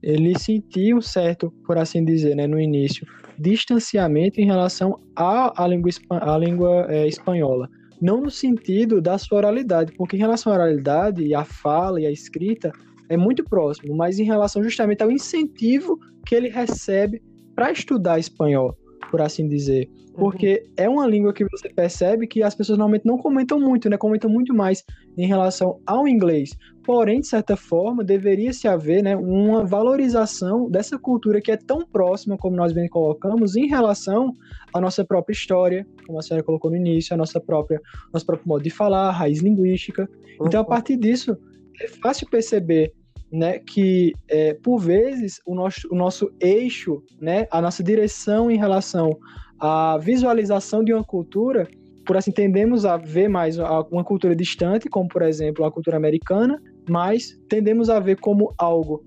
[0.00, 3.04] ele sentir um certo, por assim dizer, né, no início,
[3.36, 7.68] distanciamento em relação à, à língua, à língua é, espanhola
[8.00, 12.10] não no sentido da sua oralidade, porque em relação à oralidade à fala e à
[12.10, 12.72] escrita
[13.08, 17.22] é muito próximo, mas em relação justamente ao incentivo que ele recebe
[17.54, 18.76] para estudar espanhol,
[19.10, 19.88] por assim dizer.
[20.14, 20.72] Porque uhum.
[20.76, 23.96] é uma língua que você percebe que as pessoas normalmente não comentam muito, né?
[23.96, 24.84] Comentam muito mais
[25.16, 26.50] em relação ao inglês.
[26.84, 31.84] Porém, de certa forma, deveria se haver né, uma valorização dessa cultura que é tão
[31.84, 34.36] próxima, como nós bem colocamos, em relação
[34.72, 37.80] à nossa própria história, como a senhora colocou no início, a nossa própria,
[38.12, 40.08] nosso próprio modo de falar, a raiz linguística.
[40.38, 40.46] Uhum.
[40.46, 41.36] Então, a partir disso,
[41.80, 42.92] é fácil perceber
[43.34, 48.56] né, que é, por vezes o nosso, o nosso eixo, né, a nossa direção em
[48.56, 49.18] relação
[49.58, 51.66] à visualização de uma cultura,
[52.06, 56.62] por assim tendemos a ver mais uma cultura distante, como por exemplo a cultura americana,
[56.88, 59.04] mas tendemos a ver como algo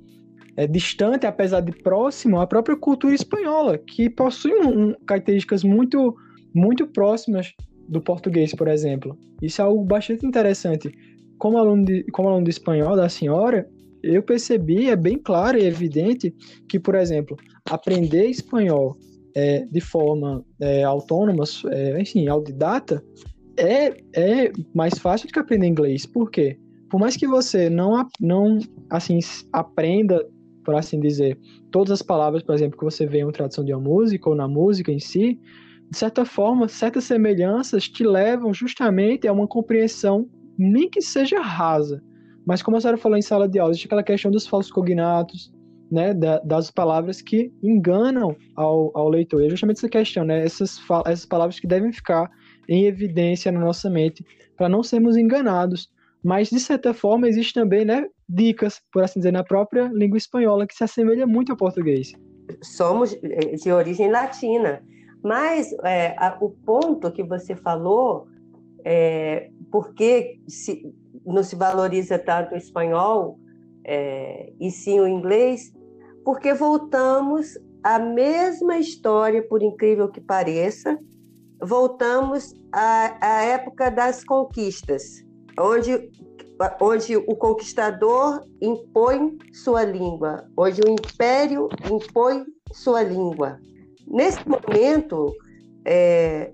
[0.58, 6.14] é, distante, apesar de próximo, a própria cultura espanhola, que possui um, um, características muito,
[6.54, 7.54] muito próximas
[7.88, 9.18] do português, por exemplo.
[9.42, 10.92] Isso é algo bastante interessante.
[11.38, 13.70] Como aluno de, como aluno de espanhol da senhora,
[14.16, 16.34] eu percebi, é bem claro e evidente
[16.68, 17.38] que, por exemplo,
[17.70, 18.98] aprender espanhol
[19.36, 23.04] é, de forma é, autônoma, é, enfim, autodidata,
[23.58, 26.06] é, é mais fácil do que aprender inglês.
[26.06, 26.58] Por quê?
[26.90, 29.20] Por mais que você não, não assim,
[29.52, 30.26] aprenda,
[30.64, 31.38] por assim dizer,
[31.72, 34.36] todas as palavras, por exemplo, que você vê em uma tradução de uma música ou
[34.36, 35.40] na música em si,
[35.90, 42.02] de certa forma, certas semelhanças te levam justamente a uma compreensão, nem que seja rasa.
[42.48, 45.52] Mas como a senhora falou em sala de aula, existe aquela questão dos falsos cognatos,
[45.92, 49.42] né, das palavras que enganam ao, ao leitor.
[49.42, 52.32] E é justamente essa questão, né, essas, essas palavras que devem ficar
[52.70, 55.90] em evidência na nossa mente para não sermos enganados.
[56.24, 60.66] Mas, de certa forma, existe também né, dicas, por assim dizer, na própria língua espanhola
[60.66, 62.14] que se assemelha muito ao português.
[62.64, 64.82] Somos eh, de origem latina,
[65.22, 68.26] mas é, a, o ponto que você falou,
[68.86, 70.82] é, porque se,
[71.34, 73.40] não se valoriza tanto o espanhol
[73.86, 75.74] é, e sim o inglês,
[76.24, 80.98] porque voltamos à mesma história, por incrível que pareça,
[81.62, 85.24] voltamos à, à época das conquistas,
[85.60, 86.12] onde,
[86.82, 93.60] onde o conquistador impõe sua língua, onde o império impõe sua língua.
[94.06, 95.34] Nesse momento,
[95.86, 96.52] é,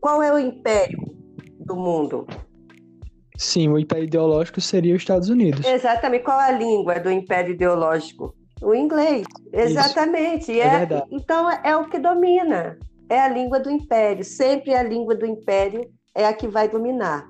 [0.00, 0.98] qual é o império
[1.60, 2.26] do mundo?
[3.42, 5.66] Sim, o império ideológico seria os Estados Unidos.
[5.66, 6.22] Exatamente.
[6.22, 8.36] Qual a língua do império ideológico?
[8.62, 9.26] O inglês.
[9.52, 10.60] Exatamente.
[10.60, 12.78] É, é então é o que domina.
[13.10, 14.24] É a língua do império.
[14.24, 17.28] Sempre a língua do império é a que vai dominar.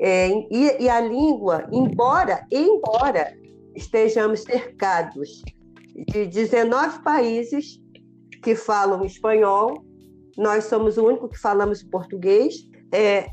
[0.00, 3.36] É, e, e, a língua, embora, embora
[3.76, 5.42] estejamos cercados
[6.10, 7.78] de 19 países
[8.42, 9.84] que falam espanhol,
[10.38, 13.26] nós somos o único que falamos português, é,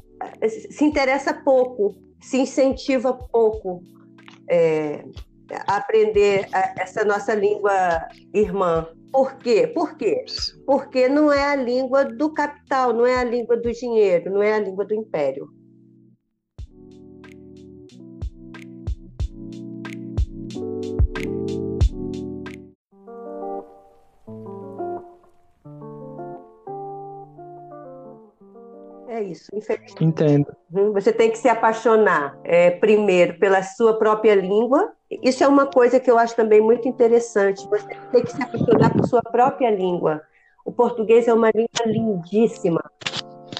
[0.49, 3.81] se interessa pouco se incentiva pouco
[4.49, 5.03] é,
[5.67, 8.87] a aprender essa nossa língua irmã.
[9.11, 9.67] Por quê?
[9.67, 10.25] Por quê?
[10.65, 14.53] Porque não é a língua do capital, não é a língua do dinheiro, não é
[14.53, 15.49] a língua do império.
[29.17, 30.03] É isso, infelizmente.
[30.03, 30.55] Entendo.
[30.71, 30.93] Uhum.
[30.93, 34.93] Você tem que se apaixonar é, primeiro pela sua própria língua.
[35.23, 37.67] Isso é uma coisa que eu acho também muito interessante.
[37.67, 40.21] Você tem que se apaixonar por sua própria língua.
[40.63, 42.83] O português é uma língua lindíssima.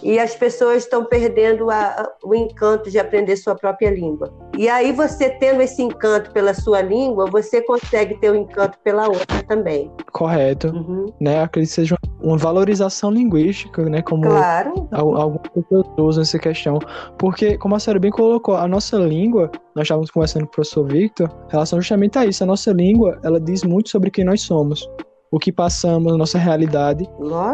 [0.01, 4.31] E as pessoas estão perdendo a, o encanto de aprender sua própria língua.
[4.57, 8.77] E aí, você tendo esse encanto pela sua língua, você consegue ter o um encanto
[8.83, 9.91] pela outra também.
[10.12, 10.67] Correto.
[10.67, 11.05] Uhum.
[11.19, 11.41] Né?
[11.41, 14.01] Acredito que seja uma valorização linguística, né?
[14.01, 14.88] Como claro.
[14.91, 16.79] algumas pessoas usam essa questão.
[17.17, 20.86] Porque, como a senhora bem colocou, a nossa língua, nós estávamos conversando com o professor
[20.86, 22.43] Victor, em relação justamente a isso.
[22.43, 24.88] A nossa língua, ela diz muito sobre quem nós somos
[25.31, 27.07] o que passamos, a nossa realidade.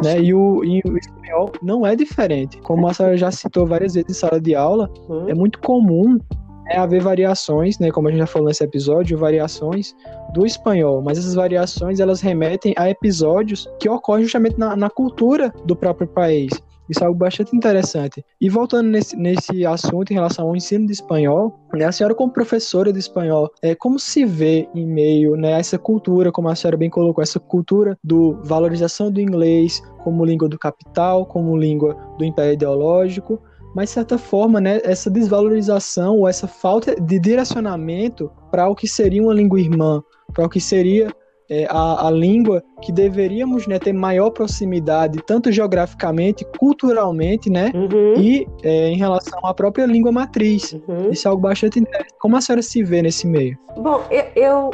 [0.04, 0.22] Né?
[0.22, 2.60] E, o, e o espanhol não é diferente.
[2.62, 5.30] Como a senhora já citou várias vezes em sala de aula, uhum.
[5.30, 6.20] é muito comum
[6.68, 9.94] é haver variações, né, como a gente já falou nesse episódio, variações
[10.34, 15.54] do espanhol, mas essas variações elas remetem a episódios que ocorrem justamente na, na cultura
[15.66, 16.52] do próprio país.
[16.90, 18.24] Isso é algo bastante interessante.
[18.40, 22.32] E voltando nesse, nesse assunto em relação ao ensino de espanhol, né, a senhora como
[22.32, 26.56] professora de espanhol, é, como se vê em meio né, a essa cultura, como a
[26.56, 31.96] senhora bem colocou, essa cultura do valorização do inglês como língua do capital, como língua
[32.18, 33.42] do império ideológico,
[33.74, 38.88] mas de certa forma, né, essa desvalorização ou essa falta de direcionamento para o que
[38.88, 41.08] seria uma língua irmã, para o que seria
[41.50, 47.72] é, a, a, língua que deveríamos né, ter maior proximidade, tanto geograficamente, culturalmente, né?
[47.74, 48.14] Uhum.
[48.18, 50.74] E é, em relação à própria língua matriz.
[50.88, 51.12] Uhum.
[51.12, 52.16] Isso é algo bastante interessante.
[52.20, 53.58] Como a senhora se vê nesse meio?
[53.78, 54.72] Bom, eu, eu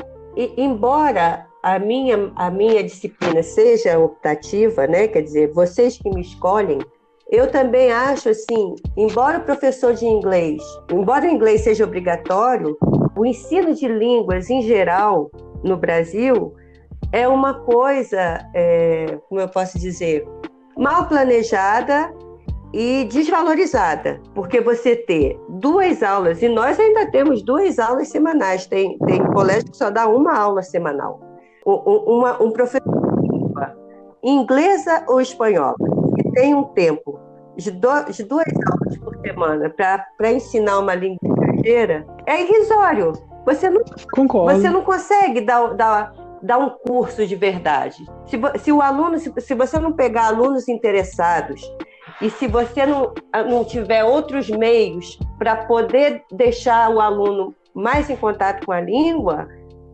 [0.58, 5.08] embora a minha, a minha disciplina seja optativa, né?
[5.08, 6.79] Quer dizer, vocês que me escolhem,
[7.29, 12.77] eu também acho assim, embora o professor de inglês, embora o inglês seja obrigatório,
[13.15, 15.29] o ensino de línguas em geral
[15.63, 16.53] no Brasil
[17.12, 20.28] é uma coisa, é, como eu posso dizer,
[20.78, 22.13] mal planejada
[22.74, 28.98] e desvalorizada, porque você ter duas aulas, e nós ainda temos duas aulas semanais, tem,
[29.00, 31.20] tem colégio que só dá uma aula semanal.
[31.66, 32.82] Uma, um professor
[33.22, 33.76] de língua,
[34.24, 35.76] inglesa ou espanhola,
[36.16, 37.20] que tem um tempo
[37.57, 43.14] de, do, de duas aulas por semana para ensinar uma língua estrangeira, é irrisório.
[43.45, 43.82] Você não,
[44.14, 44.60] Concordo.
[44.60, 48.05] Você não consegue dar, dar, dar um curso de verdade.
[48.25, 51.61] Se, se o aluno, se, se você não pegar alunos interessados
[52.21, 53.13] e se você não,
[53.49, 59.47] não tiver outros meios para poder deixar o aluno mais em contato com a língua,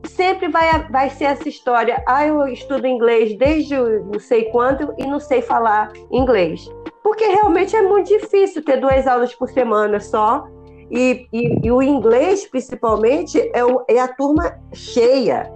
[0.07, 2.03] sempre vai, vai ser essa história.
[2.07, 6.67] Ah, eu estudo inglês desde não sei quando e não sei falar inglês.
[7.03, 10.47] Porque realmente é muito difícil ter duas aulas por semana só.
[10.89, 15.51] E, e, e o inglês, principalmente, é, o, é, a turma cheia.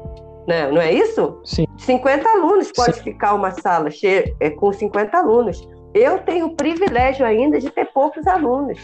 [0.49, 0.71] Né?
[0.71, 1.39] Não é isso?
[1.43, 1.67] Sim.
[1.77, 3.03] 50 alunos pode Sim.
[3.03, 5.69] ficar uma sala cheia é, com 50 alunos.
[5.93, 8.79] Eu tenho o privilégio ainda de ter poucos alunos.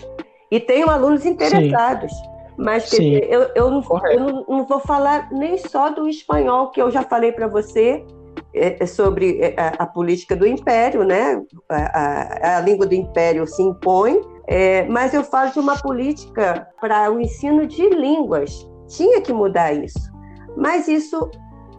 [0.51, 2.11] E tenho alunos interessados.
[2.11, 2.35] Sim.
[2.55, 6.79] Mas dizer, eu, eu, não, eu não, não, vou falar nem só do espanhol, que
[6.79, 8.05] eu já falei para você
[8.53, 11.41] é, é sobre é, a, a, política do império, né?
[11.67, 16.67] A, a, a língua do império se impõe, é, mas eu falo de uma política
[16.79, 18.69] para o ensino de línguas.
[18.87, 20.13] Tinha que mudar isso.
[20.55, 21.29] Mas isso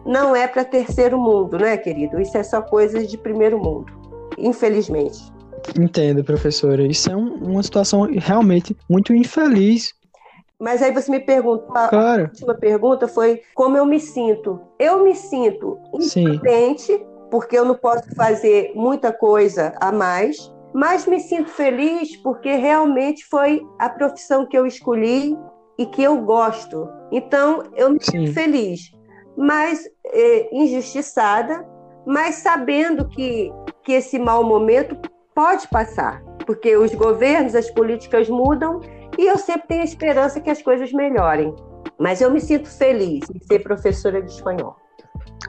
[0.07, 2.19] não é para terceiro mundo, né, querido?
[2.19, 3.85] Isso é só coisas de primeiro mundo,
[4.37, 5.19] infelizmente.
[5.77, 6.87] Entendo, professora.
[6.87, 9.93] Isso é um, uma situação realmente muito infeliz
[10.59, 14.59] mas aí você me perguntou, a última pergunta foi como eu me sinto.
[14.79, 21.19] Eu me sinto impotente, porque eu não posso fazer muita coisa a mais, mas me
[21.19, 25.37] sinto feliz porque realmente foi a profissão que eu escolhi
[25.77, 26.89] e que eu gosto.
[27.11, 28.25] Então, eu me Sim.
[28.25, 28.91] sinto feliz,
[29.37, 31.63] mas é, injustiçada,
[32.05, 33.51] mas sabendo que,
[33.83, 34.97] que esse mau momento
[35.35, 38.81] pode passar, porque os governos, as políticas mudam
[39.17, 41.53] e eu sempre tenho esperança que as coisas melhorem.
[41.99, 44.75] Mas eu me sinto feliz em ser professora de espanhol.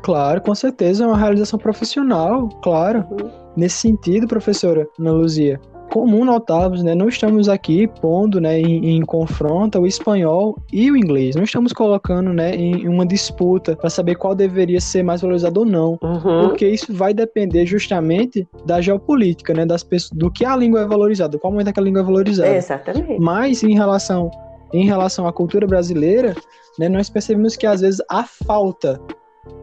[0.02, 3.04] Claro, com certeza, é uma realização profissional, claro.
[3.10, 3.30] Uhum.
[3.56, 9.00] Nesse sentido, professora Ana Luzia, comum notarmos, né, não estamos aqui pondo né, em, em,
[9.02, 11.34] confronto o espanhol e o inglês.
[11.34, 15.66] Não estamos colocando né, em, uma disputa para saber qual deveria ser mais valorizado ou
[15.66, 15.98] não.
[16.02, 16.48] Uhum.
[16.48, 20.86] Porque isso vai depender justamente da geopolítica, né, das pessoas, do que a língua é
[20.86, 22.48] valorizada, qual momento é que a língua é valorizada.
[22.56, 23.18] exatamente.
[23.18, 24.30] Mas em relação,
[24.72, 26.34] em relação à cultura brasileira,
[26.78, 29.00] né, nós percebemos que às vezes há falta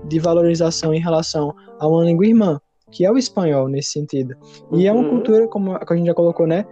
[0.05, 2.59] de valorização em relação a uma língua irmã
[2.91, 4.35] que é o espanhol nesse sentido.
[4.71, 4.85] E uhum.
[4.85, 5.09] é uma uhum.
[5.09, 6.65] cultura, como a gente já colocou, né?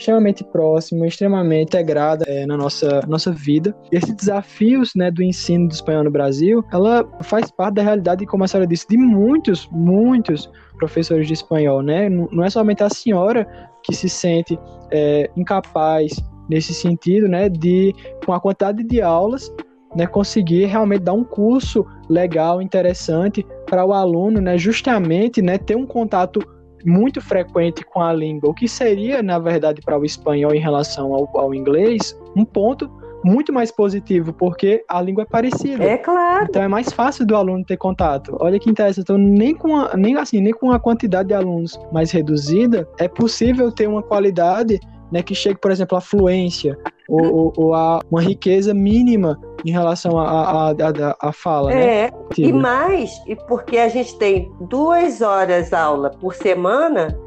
[0.00, 3.76] extremamente próxima, extremamente integrada é, na nossa, nossa vida.
[3.92, 8.24] E esses desafios né, do ensino do espanhol no Brasil, ela faz parte da realidade,
[8.24, 12.08] como a senhora disse, de muitos, muitos professores de espanhol, né?
[12.08, 13.46] Não é somente a senhora
[13.84, 14.58] que se sente
[14.90, 16.12] é, incapaz
[16.48, 17.94] nesse sentido, né, de
[18.24, 19.52] com a quantidade de aulas
[19.94, 25.76] né, conseguir realmente dar um curso legal, interessante para o aluno, né, justamente, né, ter
[25.76, 26.40] um contato
[26.84, 31.14] muito frequente com a língua, o que seria, na verdade, para o espanhol em relação
[31.14, 32.90] ao, ao inglês, um ponto
[33.22, 35.84] muito mais positivo, porque a língua é parecida.
[35.84, 36.46] É claro.
[36.48, 38.34] Então é mais fácil do aluno ter contato.
[38.40, 41.78] Olha que interessante, então nem com a, nem assim, nem com a quantidade de alunos
[41.92, 44.80] mais reduzida, é possível ter uma qualidade
[45.10, 49.70] né, que chegue, por exemplo, à fluência ou, ou, ou a uma riqueza mínima em
[49.70, 51.70] relação à a, a, a, fala.
[51.70, 51.84] Né?
[51.84, 52.12] É, né?
[52.38, 53.10] e mais,
[53.48, 57.18] porque a gente tem duas horas aula por semana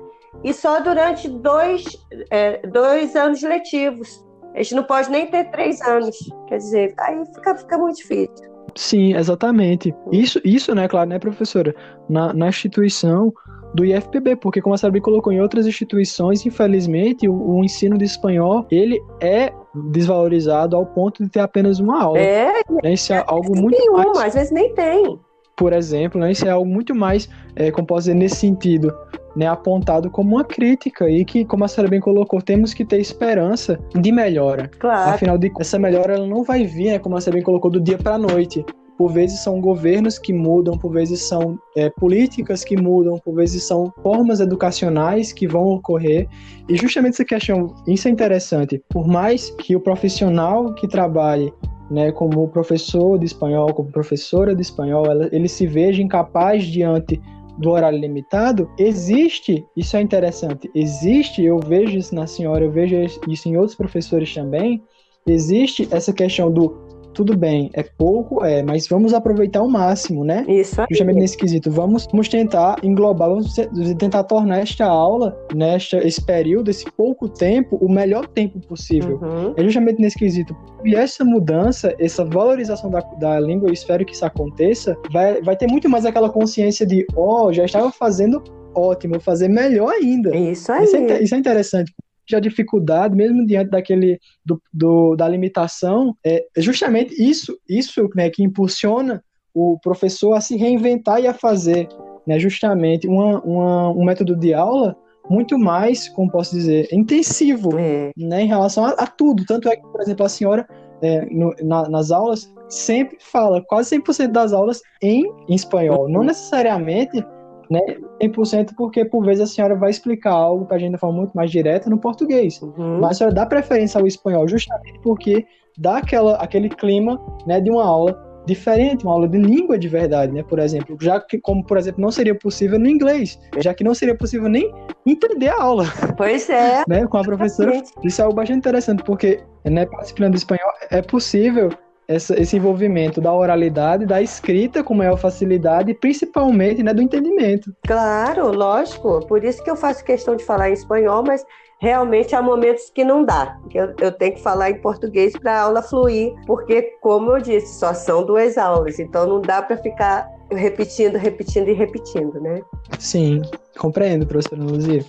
[0.44, 1.86] e só durante dois,
[2.30, 4.24] é, dois anos letivos.
[4.56, 6.16] A gente não pode nem ter três anos.
[6.48, 8.54] Quer dizer, aí fica, fica muito difícil.
[8.76, 9.94] Sim, exatamente.
[10.12, 11.76] Isso, isso, né, claro, né, professora?
[12.10, 13.34] Na, na instituição,
[13.74, 18.06] do IFPB, porque como a Sabi colocou em outras instituições, infelizmente, o, o, ensino de
[18.06, 19.52] espanhol, ele é
[19.92, 22.20] desvalorizado ao ponto de ter apenas uma aula.
[22.20, 22.52] É,
[22.84, 22.94] né?
[22.94, 24.28] Isso é algo muito nenhuma, mais...
[24.28, 25.20] às vezes nem tem.
[25.56, 26.32] Por exemplo, né?
[26.32, 28.94] Isso é algo muito mais, é, como posso dizer, nesse sentido,
[29.36, 33.00] né, apontado como uma crítica e que, como a Sarah bem colocou, temos que ter
[33.00, 34.70] esperança de melhora.
[34.80, 35.12] Claro.
[35.12, 37.82] Afinal de essa melhora ela não vai vir, né, como a Sarah bem colocou, do
[37.82, 38.64] dia para a noite
[38.98, 43.64] por vezes são governos que mudam, por vezes são é, políticas que mudam, por vezes
[43.64, 46.28] são formas educacionais que vão ocorrer.
[46.70, 48.82] E justamente essa questão, isso é interessante.
[48.90, 51.52] Por mais que o profissional que trabalhe
[51.90, 57.20] né, como professor de espanhol, como professora de espanhol, ela, ele se veja incapaz diante
[57.58, 62.96] do horário limitado, existe, isso é interessante, existe, eu vejo isso na senhora, eu vejo
[63.28, 64.82] isso em outros professores também,
[65.28, 70.46] existe essa questão do tudo bem, é pouco, é, mas vamos aproveitar o máximo, né?
[70.48, 70.88] Isso aí.
[70.90, 71.72] Justamente nesse quesito.
[71.72, 73.56] Vamos, vamos tentar englobar, vamos
[73.98, 79.20] tentar tornar esta aula, nesta, né, esse período, esse pouco tempo, o melhor tempo possível.
[79.22, 79.54] Uhum.
[79.56, 80.56] É justamente nesse quesito.
[80.84, 85.56] E essa mudança, essa valorização da, da língua, eu espero que isso aconteça, vai, vai
[85.56, 88.44] ter muito mais aquela consciência de, ó, oh, já estava fazendo
[88.76, 90.36] ótimo, vou fazer melhor ainda.
[90.36, 90.84] Isso aí.
[90.84, 91.94] Isso é, isso é interessante
[92.32, 98.44] a dificuldade, mesmo diante daquele do, do, da limitação, é justamente isso, isso né, que
[98.44, 101.88] impulsiona o professor a se reinventar e a fazer
[102.26, 104.96] né, justamente uma, uma, um método de aula
[105.30, 108.12] muito mais, como posso dizer, intensivo é.
[108.18, 109.46] né, em relação a, a, tudo.
[109.46, 110.68] Tanto é que, por exemplo, a senhora,
[111.02, 116.10] é, no, na, nas aulas, sempre fala quase 100% das aulas em, em espanhol.
[116.10, 117.24] Não necessariamente
[117.70, 117.80] né,
[118.22, 121.34] 100% porque por vezes a senhora vai explicar algo para a gente de forma muito
[121.34, 122.62] mais direta no português.
[122.62, 123.00] Uhum.
[123.00, 125.46] Mas a senhora dá preferência ao espanhol justamente porque
[125.78, 130.32] dá aquela, aquele clima né, de uma aula diferente, uma aula de língua de verdade,
[130.32, 130.44] né?
[130.44, 133.94] Por exemplo, já que, como por exemplo, não seria possível no inglês, já que não
[133.94, 134.72] seria possível nem
[135.06, 135.86] entender a aula.
[136.18, 136.84] Pois é.
[136.88, 137.08] né?
[137.08, 137.82] Com a professora.
[138.04, 141.70] Isso é algo bastante interessante, porque, né, participando do espanhol, é possível
[142.08, 147.74] essa, esse envolvimento da oralidade, da escrita com maior facilidade e principalmente né, do entendimento.
[147.86, 149.26] Claro, lógico.
[149.28, 151.46] Por isso que eu faço questão de falar em espanhol, mas
[151.80, 153.58] realmente há momentos que não dá.
[153.74, 157.80] Eu, eu tenho que falar em português para a aula fluir, porque, como eu disse,
[157.80, 162.62] só são duas aulas, então não dá para ficar repetindo, repetindo e repetindo, né?
[163.00, 163.42] Sim,
[163.78, 165.04] compreendo, professora Luzia.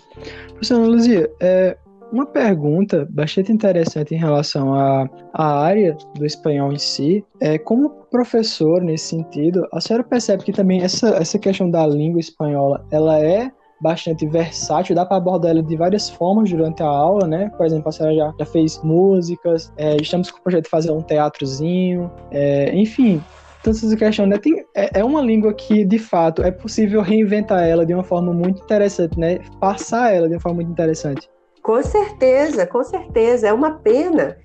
[0.49, 1.77] Professora Luzia, é,
[2.15, 7.91] uma pergunta bastante interessante em relação à, à área do espanhol em si é como
[8.09, 13.19] professor nesse sentido, a senhora percebe que também essa, essa questão da língua espanhola, ela
[13.19, 13.51] é
[13.81, 17.51] bastante versátil, dá para abordar ela de várias formas durante a aula, né?
[17.57, 20.93] Por exemplo, a senhora já, já fez músicas, é, estamos com o projeto de fazer
[20.93, 23.21] um teatrozinho, é, enfim,
[23.65, 24.39] tanto essa questão, né?
[24.39, 28.33] Tem, é, é, uma língua que, de fato, é possível reinventar ela de uma forma
[28.33, 29.41] muito interessante, né?
[29.59, 31.29] Passar ela de uma forma muito interessante.
[31.65, 33.49] Com certeza, com certeza.
[33.49, 34.37] É uma pena.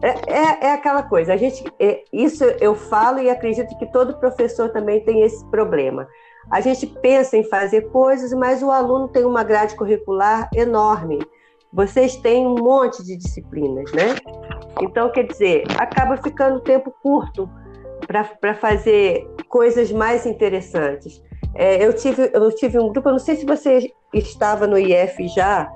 [0.00, 1.32] É, é, é aquela coisa.
[1.32, 6.06] A gente, é, isso eu falo e acredito que todo professor também tem esse problema
[6.50, 11.18] a gente pensa em fazer coisas, mas o aluno tem uma grade curricular enorme.
[11.72, 14.16] Vocês têm um monte de disciplinas, né?
[14.80, 17.48] Então, quer dizer, acaba ficando tempo curto
[18.06, 21.22] para fazer coisas mais interessantes.
[21.54, 25.28] É, eu, tive, eu tive um grupo, eu não sei se você estava no IF
[25.28, 25.70] já,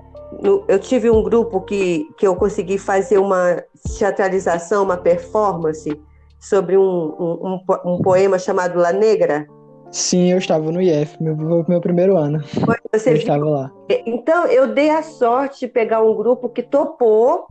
[0.69, 3.63] eu tive um grupo que, que eu consegui fazer uma
[3.99, 6.01] teatralização, uma performance
[6.41, 9.47] sobre um, um, um, um poema chamado La Negra,
[9.93, 11.37] Sim, eu estava no IF, meu,
[11.69, 12.43] meu primeiro ano.
[12.91, 13.21] Você eu viu?
[13.21, 13.71] estava lá.
[14.07, 17.47] Então, eu dei a sorte de pegar um grupo que topou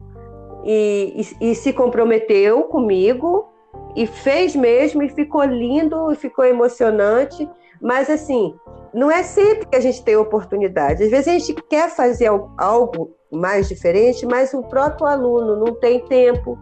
[0.65, 3.47] e, e, e, se comprometeu comigo
[3.95, 7.47] e fez mesmo e ficou lindo e ficou emocionante.
[7.79, 8.55] Mas, assim,
[8.93, 11.03] não é sempre que a gente tem oportunidade.
[11.03, 15.99] Às vezes a gente quer fazer algo mais diferente, mas o próprio aluno não tem
[16.05, 16.57] tempo.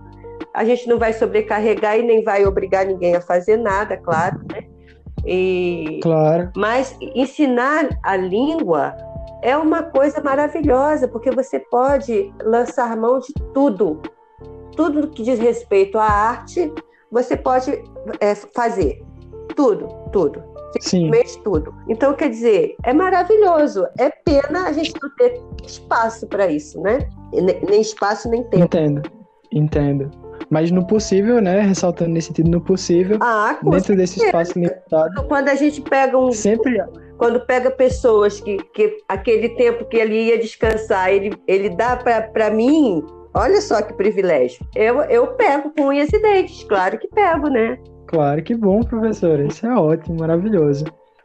[0.53, 4.63] A gente não vai sobrecarregar e nem vai obrigar ninguém a fazer nada, claro, né?
[5.25, 6.51] E, claro.
[6.55, 8.95] Mas ensinar a língua
[9.41, 14.01] é uma coisa maravilhosa, porque você pode lançar mão de tudo.
[14.75, 16.71] Tudo que diz respeito à arte,
[17.11, 17.83] você pode
[18.19, 19.03] é, fazer.
[19.55, 20.48] Tudo, tudo.
[20.79, 21.73] Simplesmente tudo.
[21.87, 23.85] Então, quer dizer, é maravilhoso.
[23.97, 26.99] É pena a gente não ter espaço para isso, né?
[27.67, 28.65] Nem espaço, nem tempo.
[28.65, 29.01] Entendo,
[29.51, 30.11] entendo.
[30.49, 31.61] Mas no possível, né?
[31.61, 33.97] Ressaltando nesse sentido, no possível, ah, dentro certeza.
[33.97, 35.23] desse espaço limitado.
[35.27, 36.31] Quando a gente pega um.
[36.31, 36.77] Sempre.
[37.17, 42.49] Quando pega pessoas que, que aquele tempo que ele ia descansar, ele, ele dá para
[42.49, 43.03] mim,
[43.33, 44.65] olha só que privilégio.
[44.73, 47.77] Eu, eu pego com unhas e dentes, claro que pego, né?
[48.09, 49.45] Claro que bom, professora.
[49.45, 50.83] Isso é ótimo, maravilhoso.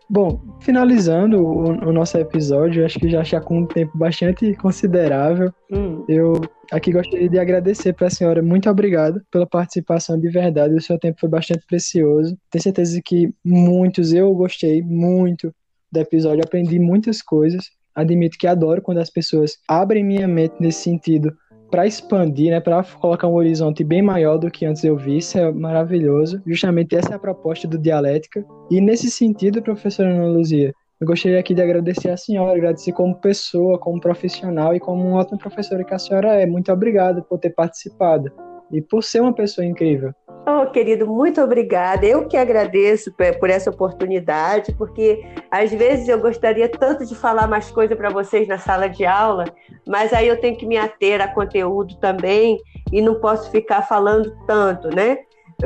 [0.09, 5.51] Bom, finalizando o, o, nosso episódio, acho que já está com um tempo bastante considerável.
[5.72, 6.05] Hum.
[6.07, 8.43] Eu aqui gostaria de agradecer para a senhora.
[8.43, 10.74] Muito obrigado pela participação de verdade.
[10.74, 12.37] O seu tempo foi bastante precioso.
[12.51, 15.55] Tenho certeza que muitos, eu gostei muito
[15.91, 17.70] do episódio, aprendi muitas coisas.
[17.95, 21.35] Admito que adoro quando as pessoas abrem minha mente nesse sentido
[21.71, 25.39] para expandir, né, para colocar um horizonte bem maior do que antes eu vi, isso
[25.39, 26.41] é maravilhoso.
[26.47, 28.45] Justamente essa é a proposta do Dialética.
[28.71, 33.17] E nesse sentido, professora Ana Luzia, eu gostaria aqui de agradecer a senhora, agradecer como
[33.17, 36.47] pessoa, como profissional e como uma ótima professora que a senhora é.
[36.47, 38.33] Muito obrigado por ter participado
[38.71, 40.12] e por ser uma pessoa incrível.
[40.47, 42.05] Oh, querido, muito obrigada.
[42.05, 43.11] Eu que agradeço
[43.41, 48.47] por essa oportunidade, porque às vezes eu gostaria tanto de falar mais coisa para vocês
[48.47, 49.47] na sala de aula,
[49.87, 52.59] mas aí eu tenho que me ater a conteúdo também
[52.93, 55.19] e não posso ficar falando tanto, né?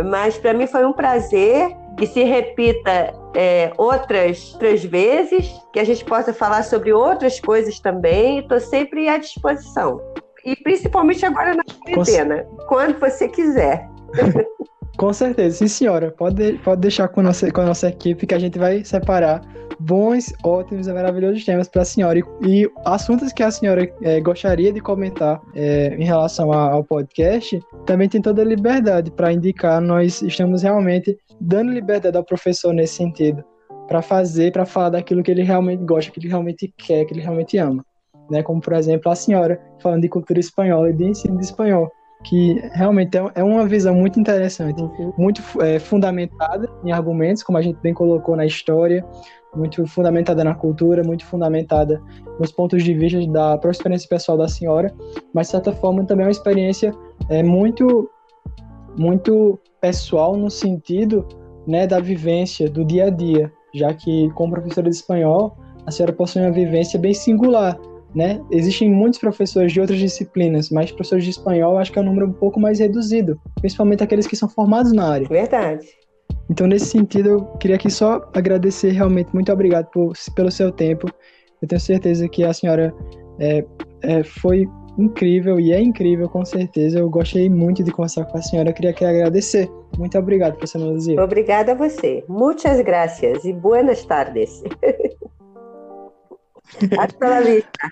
[0.04, 5.84] Mas para mim foi um prazer que se repita é, outras, outras vezes, que a
[5.84, 8.38] gente possa falar sobre outras coisas também.
[8.38, 10.00] Estou sempre à disposição.
[10.48, 13.86] E principalmente agora na quarentena, quando você quiser.
[14.96, 16.10] Com certeza, sim senhora.
[16.10, 19.42] Pode, pode deixar com a, nossa, com a nossa equipe que a gente vai separar
[19.78, 22.18] bons, ótimos e maravilhosos temas para a senhora.
[22.18, 22.24] E,
[22.62, 27.60] e, assuntos que a senhora é, gostaria de comentar é, em relação a, ao podcast,
[27.84, 29.82] também tem toda a liberdade para indicar.
[29.82, 33.44] Nós estamos realmente dando liberdade ao professor nesse sentido,
[33.86, 37.20] para fazer, para falar daquilo que ele realmente gosta, que ele realmente quer, que ele
[37.20, 37.84] realmente ama.
[38.30, 38.42] Né?
[38.42, 41.90] Como, por exemplo, a senhora falando de cultura espanhola e de ensino de espanhol
[42.24, 45.12] que realmente é, é uma visão muito interessante, uhum.
[45.16, 49.04] muito é, fundamentada em argumentos, como a gente bem colocou na história,
[49.54, 52.02] muito fundamentada na cultura, muito fundamentada
[52.38, 54.92] nos pontos de vista da própria experiência pessoal da senhora,
[55.32, 56.92] mas de certa forma também é uma experiência
[57.28, 58.10] é, muito,
[58.96, 61.26] muito pessoal no sentido
[61.66, 65.56] né, da vivência do dia a dia, já que como professora de espanhol
[65.86, 67.78] a senhora possui uma vivência bem singular,
[68.14, 68.40] né?
[68.50, 72.26] Existem muitos professores de outras disciplinas, mas professores de espanhol acho que é um número
[72.26, 75.28] um pouco mais reduzido, principalmente aqueles que são formados na área.
[75.28, 75.86] Verdade.
[76.50, 81.06] Então, nesse sentido, eu queria aqui só agradecer realmente, muito obrigado por, pelo seu tempo.
[81.60, 82.94] Eu tenho certeza que a senhora
[83.38, 83.64] é,
[84.02, 86.98] é, foi incrível e é incrível, com certeza.
[86.98, 88.70] Eu gostei muito de conversar com a senhora.
[88.70, 89.68] Eu queria aqui agradecer.
[89.96, 91.22] Muito obrigado, professor Luzia.
[91.22, 92.24] Obrigada a você.
[92.28, 94.62] Muitas graças e buenas tardes.
[96.98, 97.90] Hasta la vista.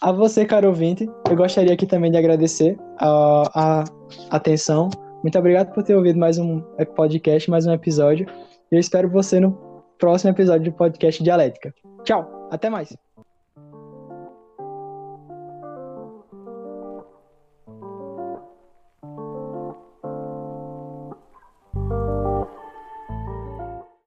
[0.00, 3.84] A você, caro ouvinte, eu gostaria aqui também de agradecer a, a
[4.30, 4.90] atenção.
[5.22, 6.60] Muito obrigado por ter ouvido mais um
[6.96, 8.26] podcast, mais um episódio.
[8.70, 9.52] Eu espero você no
[9.98, 11.72] próximo episódio do podcast Dialética.
[12.02, 12.96] Tchau, até mais.